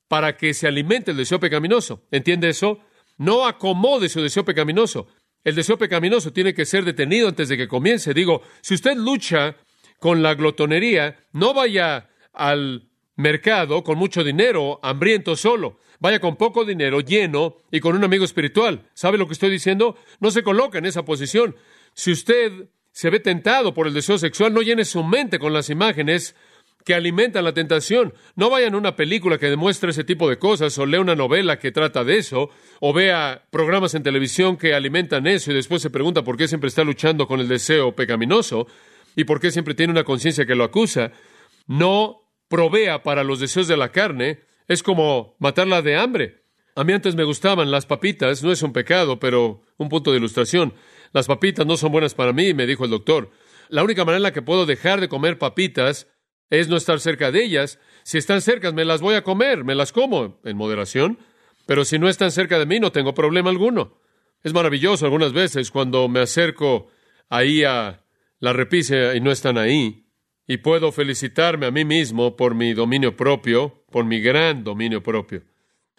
para 0.07 0.37
que 0.37 0.53
se 0.53 0.67
alimente 0.67 1.11
el 1.11 1.17
deseo 1.17 1.39
pecaminoso. 1.39 2.03
¿Entiende 2.11 2.49
eso? 2.49 2.79
No 3.17 3.47
acomode 3.47 4.09
su 4.09 4.21
deseo 4.21 4.45
pecaminoso. 4.45 5.07
El 5.43 5.55
deseo 5.55 5.77
pecaminoso 5.77 6.31
tiene 6.31 6.53
que 6.53 6.65
ser 6.65 6.85
detenido 6.85 7.27
antes 7.27 7.49
de 7.49 7.57
que 7.57 7.67
comience. 7.67 8.13
Digo, 8.13 8.41
si 8.61 8.75
usted 8.75 8.95
lucha 8.95 9.55
con 9.99 10.21
la 10.21 10.35
glotonería, 10.35 11.17
no 11.31 11.53
vaya 11.53 12.09
al 12.33 12.89
mercado 13.15 13.83
con 13.83 13.97
mucho 13.97 14.23
dinero, 14.23 14.79
hambriento 14.83 15.35
solo. 15.35 15.79
Vaya 15.99 16.19
con 16.19 16.35
poco 16.35 16.65
dinero, 16.65 16.99
lleno 16.99 17.57
y 17.71 17.79
con 17.79 17.95
un 17.95 18.03
amigo 18.03 18.25
espiritual. 18.25 18.83
¿Sabe 18.93 19.17
lo 19.17 19.27
que 19.27 19.33
estoy 19.33 19.49
diciendo? 19.49 19.95
No 20.19 20.31
se 20.31 20.43
coloca 20.43 20.77
en 20.77 20.85
esa 20.85 21.05
posición. 21.05 21.55
Si 21.93 22.11
usted 22.11 22.69
se 22.91 23.09
ve 23.09 23.19
tentado 23.19 23.73
por 23.73 23.87
el 23.87 23.93
deseo 23.93 24.17
sexual, 24.17 24.53
no 24.53 24.61
llene 24.61 24.85
su 24.85 25.03
mente 25.03 25.39
con 25.39 25.53
las 25.53 25.69
imágenes 25.69 26.35
que 26.87 26.95
alimentan 26.95 27.43
la 27.43 27.53
tentación. 27.53 28.13
No 28.35 28.49
vayan 28.49 28.73
a 28.73 28.77
una 28.77 28.95
película 28.95 29.37
que 29.37 29.49
demuestre 29.49 29.91
ese 29.91 30.05
tipo 30.05 30.29
de 30.29 30.39
cosas, 30.39 30.77
o 30.77 30.85
lea 30.85 31.01
una 31.01 31.15
novela 31.15 31.59
que 31.59 31.73
trata 31.73 32.05
de 32.05 32.17
eso, 32.17 32.49
o 32.79 32.93
vea 32.93 33.43
programas 33.51 33.93
en 33.93 34.03
televisión 34.03 34.55
que 34.55 34.73
alimentan 34.73 35.27
eso 35.27 35.51
y 35.51 35.53
después 35.53 35.81
se 35.81 35.89
pregunta 35.89 36.23
por 36.23 36.37
qué 36.37 36.47
siempre 36.47 36.69
está 36.69 36.85
luchando 36.85 37.27
con 37.27 37.41
el 37.41 37.49
deseo 37.49 37.93
pecaminoso 37.93 38.67
y 39.17 39.25
por 39.25 39.41
qué 39.41 39.51
siempre 39.51 39.73
tiene 39.73 39.91
una 39.91 40.05
conciencia 40.05 40.45
que 40.45 40.55
lo 40.55 40.63
acusa. 40.63 41.11
No 41.67 42.21
provea 42.47 43.03
para 43.03 43.25
los 43.25 43.41
deseos 43.41 43.67
de 43.67 43.75
la 43.75 43.91
carne, 43.91 44.46
es 44.67 44.83
como 44.83 45.35
matarla 45.39 45.81
de 45.81 45.95
hambre. 45.95 46.43
A 46.75 46.83
mí 46.83 46.93
antes 46.93 47.15
me 47.15 47.23
gustaban 47.23 47.71
las 47.71 47.85
papitas, 47.85 48.43
no 48.43 48.51
es 48.51 48.61
un 48.61 48.73
pecado, 48.73 49.19
pero 49.19 49.61
un 49.77 49.89
punto 49.89 50.11
de 50.11 50.17
ilustración. 50.17 50.73
Las 51.13 51.27
papitas 51.27 51.65
no 51.65 51.77
son 51.77 51.91
buenas 51.91 52.13
para 52.13 52.33
mí, 52.33 52.53
me 52.53 52.67
dijo 52.67 52.85
el 52.85 52.91
doctor. 52.91 53.31
La 53.69 53.83
única 53.83 54.05
manera 54.05 54.17
en 54.17 54.23
la 54.23 54.33
que 54.33 54.41
puedo 54.41 54.65
dejar 54.65 55.01
de 55.01 55.09
comer 55.09 55.39
papitas 55.39 56.07
es 56.49 56.67
no 56.69 56.77
estar 56.77 56.99
cerca 56.99 57.31
de 57.31 57.43
ellas. 57.43 57.79
Si 58.03 58.17
están 58.17 58.41
cerca, 58.41 58.71
me 58.71 58.85
las 58.85 59.01
voy 59.01 59.15
a 59.15 59.23
comer, 59.23 59.63
me 59.63 59.75
las 59.75 59.91
como 59.91 60.39
en 60.43 60.55
moderación, 60.55 61.19
pero 61.65 61.83
si 61.83 61.99
no 61.99 62.07
están 62.07 62.31
cerca 62.31 62.59
de 62.59 62.65
mí, 62.65 62.79
no 62.79 62.91
tengo 62.91 63.13
problema 63.13 63.49
alguno. 63.49 63.99
Es 64.43 64.53
maravilloso 64.53 65.05
algunas 65.05 65.33
veces 65.33 65.71
cuando 65.71 66.07
me 66.07 66.21
acerco 66.21 66.87
ahí 67.29 67.63
a 67.63 68.05
la 68.39 68.53
repisa 68.53 69.15
y 69.15 69.19
no 69.19 69.31
están 69.31 69.57
ahí, 69.57 70.05
y 70.47 70.57
puedo 70.57 70.91
felicitarme 70.91 71.65
a 71.65 71.71
mí 71.71 71.83
mismo 71.83 72.37
por 72.37 72.55
mi 72.55 72.73
dominio 72.73 73.17
propio, 73.17 73.83
por 73.97 74.05
mi 74.05 74.21
gran 74.21 74.63
dominio 74.63 75.01
propio. 75.01 75.41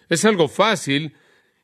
Es 0.08 0.24
algo 0.24 0.46
fácil 0.46 1.16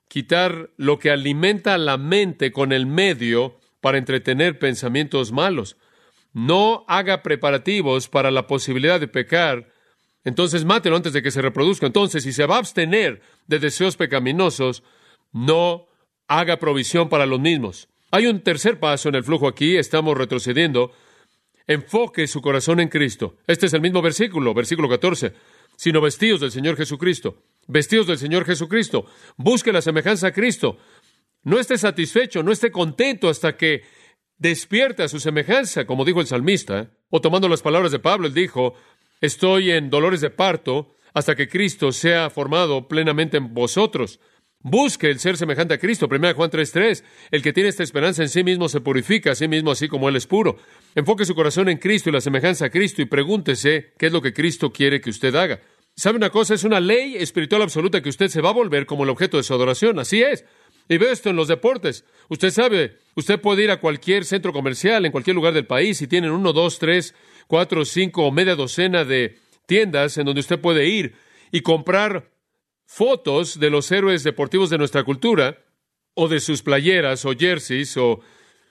quitar 0.08 0.70
lo 0.76 0.98
que 0.98 1.12
alimenta 1.12 1.78
la 1.78 1.96
mente 1.96 2.50
con 2.50 2.72
el 2.72 2.86
medio 2.86 3.60
para 3.80 3.98
entretener 3.98 4.58
pensamientos 4.58 5.30
malos 5.30 5.76
no 6.34 6.84
haga 6.88 7.22
preparativos 7.22 8.08
para 8.08 8.32
la 8.32 8.48
posibilidad 8.48 8.98
de 8.98 9.06
pecar, 9.06 9.72
entonces 10.24 10.64
mátelo 10.64 10.96
antes 10.96 11.12
de 11.12 11.22
que 11.22 11.30
se 11.30 11.40
reproduzca. 11.40 11.86
Entonces, 11.86 12.24
si 12.24 12.32
se 12.32 12.46
va 12.46 12.56
a 12.56 12.58
abstener 12.58 13.22
de 13.46 13.60
deseos 13.60 13.96
pecaminosos, 13.96 14.82
no 15.32 15.86
haga 16.26 16.58
provisión 16.58 17.08
para 17.08 17.26
los 17.26 17.38
mismos. 17.38 17.88
Hay 18.10 18.26
un 18.26 18.40
tercer 18.40 18.80
paso 18.80 19.08
en 19.08 19.14
el 19.14 19.22
flujo 19.22 19.46
aquí, 19.46 19.76
estamos 19.76 20.18
retrocediendo. 20.18 20.90
Enfoque 21.68 22.26
su 22.26 22.42
corazón 22.42 22.80
en 22.80 22.88
Cristo. 22.88 23.36
Este 23.46 23.66
es 23.66 23.72
el 23.72 23.80
mismo 23.80 24.02
versículo, 24.02 24.52
versículo 24.54 24.88
14. 24.88 25.32
Sino 25.76 26.00
vestidos 26.00 26.40
del 26.40 26.50
Señor 26.50 26.76
Jesucristo. 26.76 27.42
Vestidos 27.66 28.06
del 28.06 28.18
Señor 28.18 28.44
Jesucristo. 28.44 29.06
Busque 29.36 29.72
la 29.72 29.82
semejanza 29.82 30.28
a 30.28 30.32
Cristo. 30.32 30.78
No 31.42 31.58
esté 31.58 31.78
satisfecho, 31.78 32.42
no 32.42 32.52
esté 32.52 32.70
contento 32.70 33.28
hasta 33.28 33.56
que 33.56 33.82
despierte 34.38 35.02
a 35.02 35.08
su 35.08 35.20
semejanza, 35.20 35.86
como 35.86 36.04
dijo 36.04 36.20
el 36.20 36.26
salmista, 36.26 36.90
o 37.10 37.20
tomando 37.20 37.48
las 37.48 37.62
palabras 37.62 37.92
de 37.92 37.98
Pablo, 37.98 38.26
él 38.26 38.34
dijo, 38.34 38.74
estoy 39.20 39.70
en 39.70 39.90
dolores 39.90 40.20
de 40.20 40.30
parto 40.30 40.94
hasta 41.12 41.36
que 41.36 41.48
Cristo 41.48 41.92
sea 41.92 42.28
formado 42.30 42.88
plenamente 42.88 43.36
en 43.36 43.54
vosotros. 43.54 44.20
Busque 44.66 45.10
el 45.10 45.18
ser 45.18 45.36
semejante 45.36 45.74
a 45.74 45.78
Cristo. 45.78 46.08
1 46.08 46.34
Juan 46.34 46.50
3:3. 46.50 47.04
El 47.30 47.42
que 47.42 47.52
tiene 47.52 47.68
esta 47.68 47.82
esperanza 47.82 48.22
en 48.22 48.30
sí 48.30 48.42
mismo 48.42 48.70
se 48.70 48.80
purifica 48.80 49.32
a 49.32 49.34
sí 49.34 49.46
mismo 49.46 49.70
así 49.70 49.88
como 49.88 50.08
Él 50.08 50.16
es 50.16 50.26
puro. 50.26 50.56
Enfoque 50.94 51.26
su 51.26 51.34
corazón 51.34 51.68
en 51.68 51.76
Cristo 51.76 52.08
y 52.08 52.12
la 52.14 52.22
semejanza 52.22 52.64
a 52.64 52.70
Cristo 52.70 53.02
y 53.02 53.04
pregúntese 53.04 53.92
qué 53.98 54.06
es 54.06 54.12
lo 54.12 54.22
que 54.22 54.32
Cristo 54.32 54.72
quiere 54.72 55.02
que 55.02 55.10
usted 55.10 55.34
haga. 55.34 55.60
¿Sabe 55.94 56.16
una 56.16 56.30
cosa? 56.30 56.54
Es 56.54 56.64
una 56.64 56.80
ley 56.80 57.14
espiritual 57.16 57.60
absoluta 57.60 58.00
que 58.00 58.08
usted 58.08 58.28
se 58.28 58.40
va 58.40 58.48
a 58.48 58.54
volver 58.54 58.86
como 58.86 59.04
el 59.04 59.10
objeto 59.10 59.36
de 59.36 59.42
su 59.42 59.52
adoración. 59.52 59.98
Así 59.98 60.22
es. 60.22 60.46
Y 60.88 60.96
veo 60.96 61.12
esto 61.12 61.28
en 61.28 61.36
los 61.36 61.48
deportes. 61.48 62.06
Usted 62.30 62.48
sabe, 62.48 62.96
usted 63.16 63.38
puede 63.42 63.64
ir 63.64 63.70
a 63.70 63.80
cualquier 63.80 64.24
centro 64.24 64.54
comercial 64.54 65.04
en 65.04 65.12
cualquier 65.12 65.36
lugar 65.36 65.52
del 65.52 65.66
país 65.66 66.00
y 66.00 66.06
tienen 66.06 66.30
uno, 66.30 66.54
dos, 66.54 66.78
tres, 66.78 67.14
cuatro, 67.48 67.84
cinco 67.84 68.24
o 68.24 68.32
media 68.32 68.54
docena 68.54 69.04
de 69.04 69.36
tiendas 69.66 70.16
en 70.16 70.24
donde 70.24 70.40
usted 70.40 70.58
puede 70.58 70.86
ir 70.86 71.16
y 71.52 71.60
comprar 71.60 72.33
fotos 72.86 73.58
de 73.58 73.70
los 73.70 73.90
héroes 73.90 74.24
deportivos 74.24 74.70
de 74.70 74.78
nuestra 74.78 75.04
cultura 75.04 75.58
o 76.14 76.28
de 76.28 76.40
sus 76.40 76.62
playeras 76.62 77.24
o 77.24 77.32
jerseys 77.32 77.96
o 77.96 78.20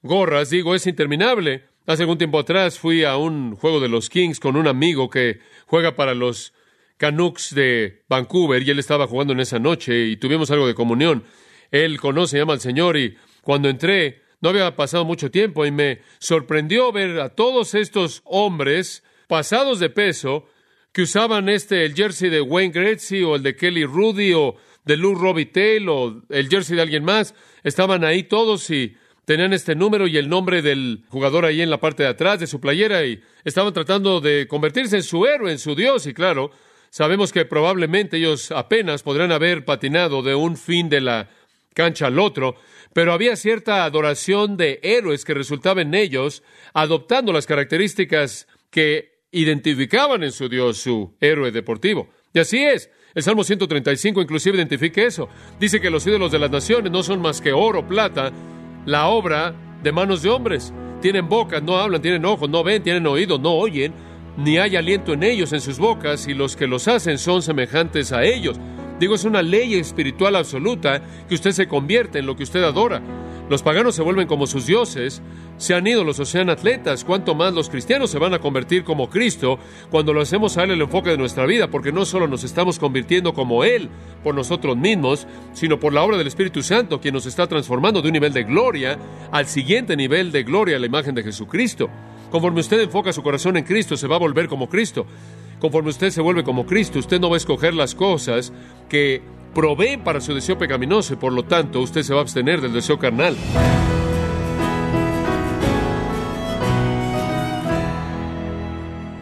gorras. 0.01 0.49
Digo, 0.49 0.75
es 0.75 0.87
interminable. 0.87 1.65
Hace 1.85 2.03
algún 2.03 2.17
tiempo 2.17 2.39
atrás 2.39 2.79
fui 2.79 3.03
a 3.03 3.17
un 3.17 3.55
juego 3.55 3.79
de 3.79 3.89
los 3.89 4.09
Kings 4.09 4.39
con 4.39 4.55
un 4.55 4.67
amigo 4.67 5.09
que 5.09 5.39
juega 5.65 5.95
para 5.95 6.13
los 6.13 6.53
Canucks 6.97 7.53
de 7.53 8.03
Vancouver 8.07 8.63
y 8.63 8.69
él 8.69 8.79
estaba 8.79 9.07
jugando 9.07 9.33
en 9.33 9.41
esa 9.41 9.59
noche 9.59 10.05
y 10.05 10.17
tuvimos 10.17 10.49
algo 10.51 10.67
de 10.67 10.75
comunión. 10.75 11.25
Él 11.71 11.99
conoce 11.99 12.37
y 12.37 12.41
ama 12.41 12.53
al 12.53 12.61
Señor 12.61 12.97
y 12.97 13.17
cuando 13.41 13.67
entré 13.67 14.21
no 14.39 14.49
había 14.49 14.75
pasado 14.75 15.03
mucho 15.03 15.31
tiempo 15.31 15.65
y 15.65 15.71
me 15.71 16.01
sorprendió 16.19 16.91
ver 16.91 17.19
a 17.19 17.29
todos 17.29 17.73
estos 17.73 18.21
hombres 18.25 19.03
pasados 19.27 19.79
de 19.79 19.89
peso 19.89 20.45
que 20.93 21.01
usaban 21.01 21.49
este 21.49 21.85
el 21.85 21.95
jersey 21.95 22.29
de 22.29 22.39
Wayne 22.39 22.71
Gretzky 22.71 23.23
o 23.23 23.35
el 23.35 23.43
de 23.43 23.55
Kelly 23.55 23.83
Rudy 23.83 24.33
o 24.33 24.55
de 24.85 24.95
Lou 24.95 25.15
Robitaille 25.15 25.89
o 25.89 26.21
el 26.29 26.47
jersey 26.47 26.75
de 26.75 26.83
alguien 26.83 27.03
más. 27.03 27.33
Estaban 27.63 28.03
ahí 28.03 28.23
todos 28.23 28.69
y 28.69 28.95
tenían 29.25 29.53
este 29.53 29.75
número 29.75 30.05
y 30.05 30.17
el 30.17 30.29
nombre 30.29 30.61
del 30.61 31.03
jugador 31.09 31.45
ahí 31.45 31.61
en 31.61 31.71
la 31.71 31.79
parte 31.79 32.03
de 32.03 32.09
atrás 32.09 32.39
de 32.39 32.47
su 32.47 32.61
playera 32.61 33.03
y 33.05 33.21
estaban 33.43 33.73
tratando 33.73 34.21
de 34.21 34.47
convertirse 34.47 34.97
en 34.97 35.03
su 35.03 35.25
héroe, 35.25 35.51
en 35.51 35.59
su 35.59 35.75
Dios 35.75 36.05
y 36.05 36.13
claro, 36.13 36.51
sabemos 36.91 37.31
que 37.31 37.45
probablemente 37.45 38.17
ellos 38.17 38.51
apenas 38.51 39.01
podrán 39.01 39.31
haber 39.31 39.65
patinado 39.65 40.21
de 40.21 40.35
un 40.35 40.57
fin 40.57 40.89
de 40.89 41.01
la 41.01 41.29
cancha 41.73 42.05
al 42.05 42.19
otro, 42.19 42.55
pero 42.93 43.13
había 43.13 43.35
cierta 43.35 43.83
adoración 43.83 44.57
de 44.57 44.79
héroes 44.83 45.25
que 45.25 45.33
resultaba 45.33 45.81
en 45.81 45.95
ellos, 45.95 46.43
adoptando 46.73 47.33
las 47.33 47.47
características 47.47 48.47
que 48.69 49.12
identificaban 49.33 50.23
en 50.23 50.31
su 50.31 50.47
Dios 50.47 50.77
su 50.77 51.13
héroe 51.19 51.51
deportivo. 51.51 52.09
Y 52.33 52.39
así 52.39 52.63
es. 52.63 52.89
El 53.13 53.21
Salmo 53.21 53.43
135 53.43 54.21
inclusive 54.21 54.57
identifica 54.57 55.01
eso. 55.01 55.29
Dice 55.59 55.79
que 55.79 55.89
los 55.89 56.05
ídolos 56.07 56.31
de 56.31 56.39
las 56.39 56.49
naciones 56.49 56.91
no 56.91 57.03
son 57.03 57.21
más 57.21 57.41
que 57.41 57.53
oro, 57.53 57.87
plata, 57.87 58.31
la 58.85 59.07
obra 59.07 59.53
de 59.83 59.91
manos 59.91 60.21
de 60.23 60.29
hombres. 60.29 60.73
Tienen 61.01 61.29
bocas, 61.29 61.61
no 61.61 61.77
hablan, 61.77 62.01
tienen 62.01 62.25
ojos, 62.25 62.49
no 62.49 62.63
ven, 62.63 62.81
tienen 62.81 63.05
oídos, 63.05 63.39
no 63.39 63.51
oyen, 63.53 63.93
ni 64.37 64.57
hay 64.57 64.75
aliento 64.75 65.13
en 65.13 65.23
ellos, 65.23 65.53
en 65.53 65.61
sus 65.61 65.77
bocas, 65.77 66.27
y 66.27 66.33
los 66.33 66.55
que 66.55 66.65
los 66.65 66.87
hacen 66.87 67.17
son 67.19 67.41
semejantes 67.41 68.11
a 68.11 68.23
ellos. 68.23 68.59
Digo, 68.99 69.15
es 69.15 69.25
una 69.25 69.41
ley 69.41 69.75
espiritual 69.75 70.35
absoluta 70.35 71.01
que 71.27 71.35
usted 71.35 71.51
se 71.51 71.67
convierte 71.67 72.19
en 72.19 72.25
lo 72.25 72.35
que 72.35 72.43
usted 72.43 72.63
adora. 72.63 73.01
Los 73.53 73.61
paganos 73.61 73.93
se 73.93 74.01
vuelven 74.01 74.25
como 74.25 74.47
sus 74.47 74.65
dioses, 74.65 75.21
se 75.57 75.75
han 75.75 75.85
ido 75.85 76.03
los 76.03 76.19
o 76.19 76.25
sean 76.25 76.49
atletas, 76.49 77.03
cuanto 77.03 77.35
más 77.35 77.53
los 77.53 77.69
cristianos 77.69 78.09
se 78.09 78.17
van 78.17 78.33
a 78.33 78.39
convertir 78.39 78.83
como 78.83 79.11
Cristo 79.11 79.59
cuando 79.91 80.11
lo 80.11 80.21
hacemos 80.21 80.57
a 80.57 80.63
Él 80.63 80.71
el 80.71 80.81
enfoque 80.81 81.11
de 81.11 81.19
nuestra 81.19 81.45
vida, 81.45 81.67
porque 81.69 81.91
no 81.91 82.03
solo 82.03 82.27
nos 82.27 82.43
estamos 82.43 82.79
convirtiendo 82.79 83.35
como 83.35 83.63
Él 83.63 83.91
por 84.23 84.33
nosotros 84.33 84.75
mismos, 84.75 85.27
sino 85.53 85.79
por 85.79 85.93
la 85.93 86.01
obra 86.01 86.17
del 86.17 86.25
Espíritu 86.25 86.63
Santo, 86.63 86.99
quien 86.99 87.13
nos 87.13 87.27
está 87.27 87.45
transformando 87.45 88.01
de 88.01 88.07
un 88.07 88.13
nivel 88.13 88.33
de 88.33 88.43
gloria 88.43 88.97
al 89.29 89.45
siguiente 89.45 89.95
nivel 89.95 90.31
de 90.31 90.41
gloria 90.41 90.77
a 90.77 90.79
la 90.79 90.87
imagen 90.87 91.13
de 91.13 91.21
Jesucristo. 91.21 91.91
Conforme 92.31 92.61
usted 92.61 92.79
enfoca 92.81 93.13
su 93.13 93.21
corazón 93.21 93.55
en 93.57 93.65
Cristo, 93.65 93.95
se 93.95 94.07
va 94.07 94.15
a 94.15 94.19
volver 94.19 94.47
como 94.47 94.67
Cristo. 94.67 95.05
Conforme 95.63 95.91
usted 95.91 96.09
se 96.09 96.19
vuelve 96.19 96.43
como 96.43 96.65
Cristo, 96.65 96.99
usted 96.99 97.21
no 97.21 97.29
va 97.29 97.37
a 97.37 97.37
escoger 97.37 97.73
las 97.73 97.95
cosas 97.95 98.51
que 98.89 99.23
proveen 99.55 100.03
para 100.03 100.19
su 100.19 100.33
deseo 100.33 100.57
pecaminoso 100.57 101.13
y 101.13 101.15
por 101.15 101.31
lo 101.31 101.45
tanto 101.45 101.79
usted 101.79 102.03
se 102.03 102.13
va 102.13 102.19
a 102.19 102.23
abstener 102.23 102.59
del 102.59 102.73
deseo 102.73 102.99
carnal. 102.99 103.37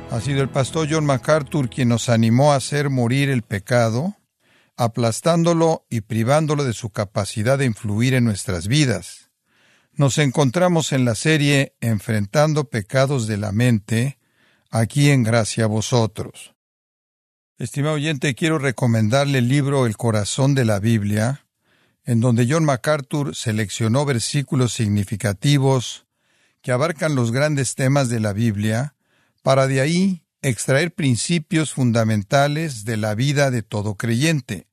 Ha 0.10 0.20
sido 0.20 0.42
el 0.42 0.50
pastor 0.50 0.88
John 0.90 1.06
MacArthur 1.06 1.70
quien 1.70 1.90
nos 1.90 2.10
animó 2.10 2.54
a 2.54 2.56
hacer 2.56 2.90
morir 2.90 3.30
el 3.30 3.44
pecado, 3.44 4.16
aplastándolo 4.78 5.86
y 5.92 6.02
privándolo 6.02 6.64
de 6.64 6.74
su 6.74 6.90
capacidad 6.90 7.60
de 7.60 7.66
influir 7.66 8.16
en 8.16 8.24
nuestras 8.24 8.68
vidas. 8.68 9.30
Nos 9.94 10.18
encontramos 10.18 10.92
en 10.92 11.06
la 11.06 11.14
serie 11.14 11.76
Enfrentando 11.82 12.64
pecados 12.64 13.28
de 13.28 13.38
la 13.38 13.52
mente, 13.52 14.18
aquí 14.72 15.12
en 15.12 15.24
Gracia 15.24 15.66
a 15.66 15.68
vosotros. 15.68 16.56
Estimado 17.58 17.96
oyente, 17.96 18.34
quiero 18.34 18.58
recomendarle 18.58 19.38
el 19.40 19.50
libro 19.50 19.86
El 19.86 19.98
corazón 19.98 20.56
de 20.56 20.66
la 20.66 20.80
Biblia, 20.80 21.46
en 22.06 22.22
donde 22.22 22.48
John 22.50 22.66
MacArthur 22.66 23.36
seleccionó 23.36 24.06
versículos 24.06 24.74
significativos 24.74 26.08
que 26.62 26.72
abarcan 26.72 27.14
los 27.14 27.32
grandes 27.32 27.76
temas 27.76 28.10
de 28.10 28.20
la 28.20 28.34
Biblia, 28.34 28.96
para 29.44 29.68
de 29.68 29.82
ahí 29.82 30.24
extraer 30.42 30.94
principios 30.94 31.74
fundamentales 31.74 32.86
de 32.86 32.98
la 32.98 33.14
vida 33.14 33.52
de 33.52 33.62
todo 33.62 33.96
creyente. 33.96 34.68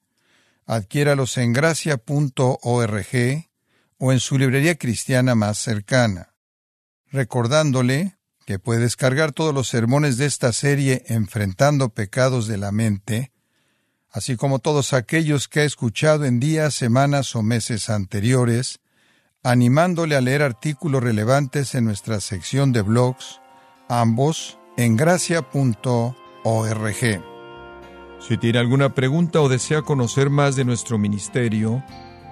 Adquiéralos 0.64 1.36
en 1.38 1.52
gracia.org 1.52 3.06
o 3.98 4.12
en 4.12 4.20
su 4.20 4.38
librería 4.38 4.76
cristiana 4.76 5.34
más 5.34 5.58
cercana. 5.58 6.34
Recordándole 7.10 8.17
que 8.48 8.58
puede 8.58 8.80
descargar 8.80 9.32
todos 9.32 9.52
los 9.52 9.68
sermones 9.68 10.16
de 10.16 10.24
esta 10.24 10.54
serie 10.54 11.04
Enfrentando 11.08 11.90
pecados 11.90 12.46
de 12.46 12.56
la 12.56 12.72
mente, 12.72 13.30
así 14.10 14.36
como 14.36 14.58
todos 14.58 14.94
aquellos 14.94 15.48
que 15.48 15.60
ha 15.60 15.64
escuchado 15.64 16.24
en 16.24 16.40
días, 16.40 16.72
semanas 16.72 17.36
o 17.36 17.42
meses 17.42 17.90
anteriores, 17.90 18.80
animándole 19.42 20.16
a 20.16 20.22
leer 20.22 20.40
artículos 20.40 21.02
relevantes 21.02 21.74
en 21.74 21.84
nuestra 21.84 22.20
sección 22.20 22.72
de 22.72 22.80
blogs, 22.80 23.38
ambos 23.86 24.58
en 24.78 24.96
gracia.org. 24.96 26.14
Si 28.18 28.38
tiene 28.38 28.58
alguna 28.60 28.94
pregunta 28.94 29.42
o 29.42 29.50
desea 29.50 29.82
conocer 29.82 30.30
más 30.30 30.56
de 30.56 30.64
nuestro 30.64 30.96
ministerio, 30.96 31.84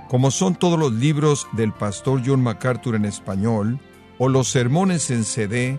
como 0.08 0.30
son 0.30 0.54
todos 0.54 0.78
los 0.78 0.94
libros 0.94 1.46
del 1.52 1.74
pastor 1.74 2.22
John 2.24 2.42
MacArthur 2.42 2.94
en 2.94 3.04
español, 3.04 3.78
o 4.16 4.30
los 4.30 4.48
sermones 4.48 5.10
en 5.10 5.24
CD, 5.24 5.78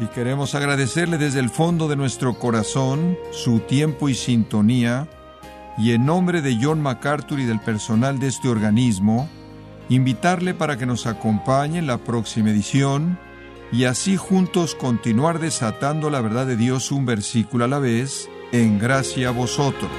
y 0.00 0.06
queremos 0.06 0.54
agradecerle 0.54 1.18
desde 1.18 1.40
el 1.40 1.50
fondo 1.50 1.88
de 1.88 1.96
nuestro 1.96 2.38
corazón 2.38 3.16
su 3.32 3.60
tiempo 3.60 4.08
y 4.08 4.14
sintonía, 4.14 5.08
y 5.76 5.92
en 5.92 6.06
nombre 6.06 6.42
de 6.42 6.58
John 6.60 6.80
MacArthur 6.80 7.40
y 7.40 7.44
del 7.44 7.60
personal 7.60 8.18
de 8.18 8.28
este 8.28 8.48
organismo, 8.48 9.28
invitarle 9.88 10.54
para 10.54 10.76
que 10.76 10.86
nos 10.86 11.06
acompañe 11.06 11.78
en 11.78 11.86
la 11.86 11.98
próxima 11.98 12.50
edición 12.50 13.18
y 13.70 13.84
así 13.84 14.16
juntos 14.16 14.74
continuar 14.74 15.38
desatando 15.38 16.10
la 16.10 16.20
verdad 16.20 16.46
de 16.46 16.56
Dios 16.56 16.90
un 16.90 17.06
versículo 17.06 17.64
a 17.64 17.68
la 17.68 17.78
vez, 17.78 18.28
en 18.52 18.78
gracia 18.78 19.28
a 19.28 19.32
vosotros. 19.32 19.90